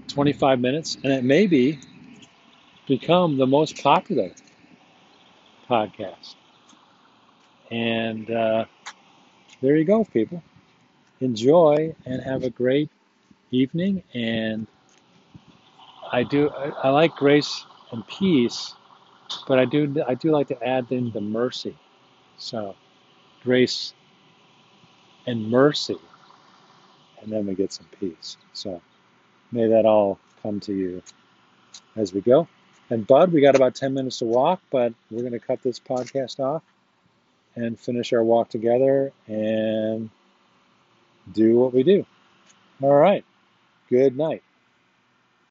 25 0.08 0.60
minutes, 0.60 0.98
and 1.04 1.12
it 1.12 1.24
may 1.24 1.48
be 1.48 1.80
become 2.88 3.38
the 3.38 3.48
most 3.48 3.82
popular 3.82 4.32
podcast. 5.70 6.36
And 7.72 8.30
uh, 8.32 8.66
there 9.62 9.76
you 9.76 9.86
go, 9.86 10.04
people. 10.04 10.42
Enjoy 11.22 11.96
and 12.06 12.22
have 12.22 12.44
a 12.44 12.50
great 12.50 12.90
evening, 13.52 14.04
and 14.14 14.68
I 16.12 16.24
do 16.24 16.50
I, 16.50 16.70
I 16.84 16.90
like 16.90 17.16
grace 17.16 17.66
and 17.92 18.08
peace, 18.08 18.74
but 19.48 19.60
I 19.60 19.66
do 19.66 20.02
I 20.08 20.14
do 20.16 20.32
like 20.32 20.48
to 20.48 20.64
add 20.64 20.92
in 20.92 21.12
the 21.12 21.22
mercy. 21.22 21.78
So 22.38 22.76
grace 23.44 23.94
and 25.28 25.50
mercy, 25.50 25.98
and 27.22 27.32
then 27.32 27.46
we 27.46 27.56
get 27.56 27.74
some 27.74 27.88
peace. 28.00 28.38
So 28.54 28.82
may 29.52 29.68
that 29.68 29.86
all 29.86 30.20
come 30.42 30.60
to 30.62 30.74
you 30.74 31.04
as 31.96 32.14
we 32.14 32.22
go. 32.22 32.48
And 32.90 33.06
Bud, 33.06 33.32
we 33.32 33.42
got 33.42 33.56
about 33.56 33.76
10 33.76 33.94
minutes 33.94 34.20
to 34.20 34.26
walk, 34.26 34.62
but 34.72 34.94
we're 35.12 35.22
going 35.22 35.34
to 35.34 35.40
cut 35.40 35.62
this 35.62 35.80
podcast 35.80 36.40
off 36.40 36.64
and 37.60 37.80
finish 37.80 38.14
our 38.14 38.24
walk 38.24 38.50
together 38.50 39.12
and 39.28 40.10
do 41.34 41.58
what 41.58 41.74
we 41.74 41.84
do. 41.84 42.06
All 42.82 42.96
right. 42.96 43.26
Good 43.90 44.18
night. 44.18 44.44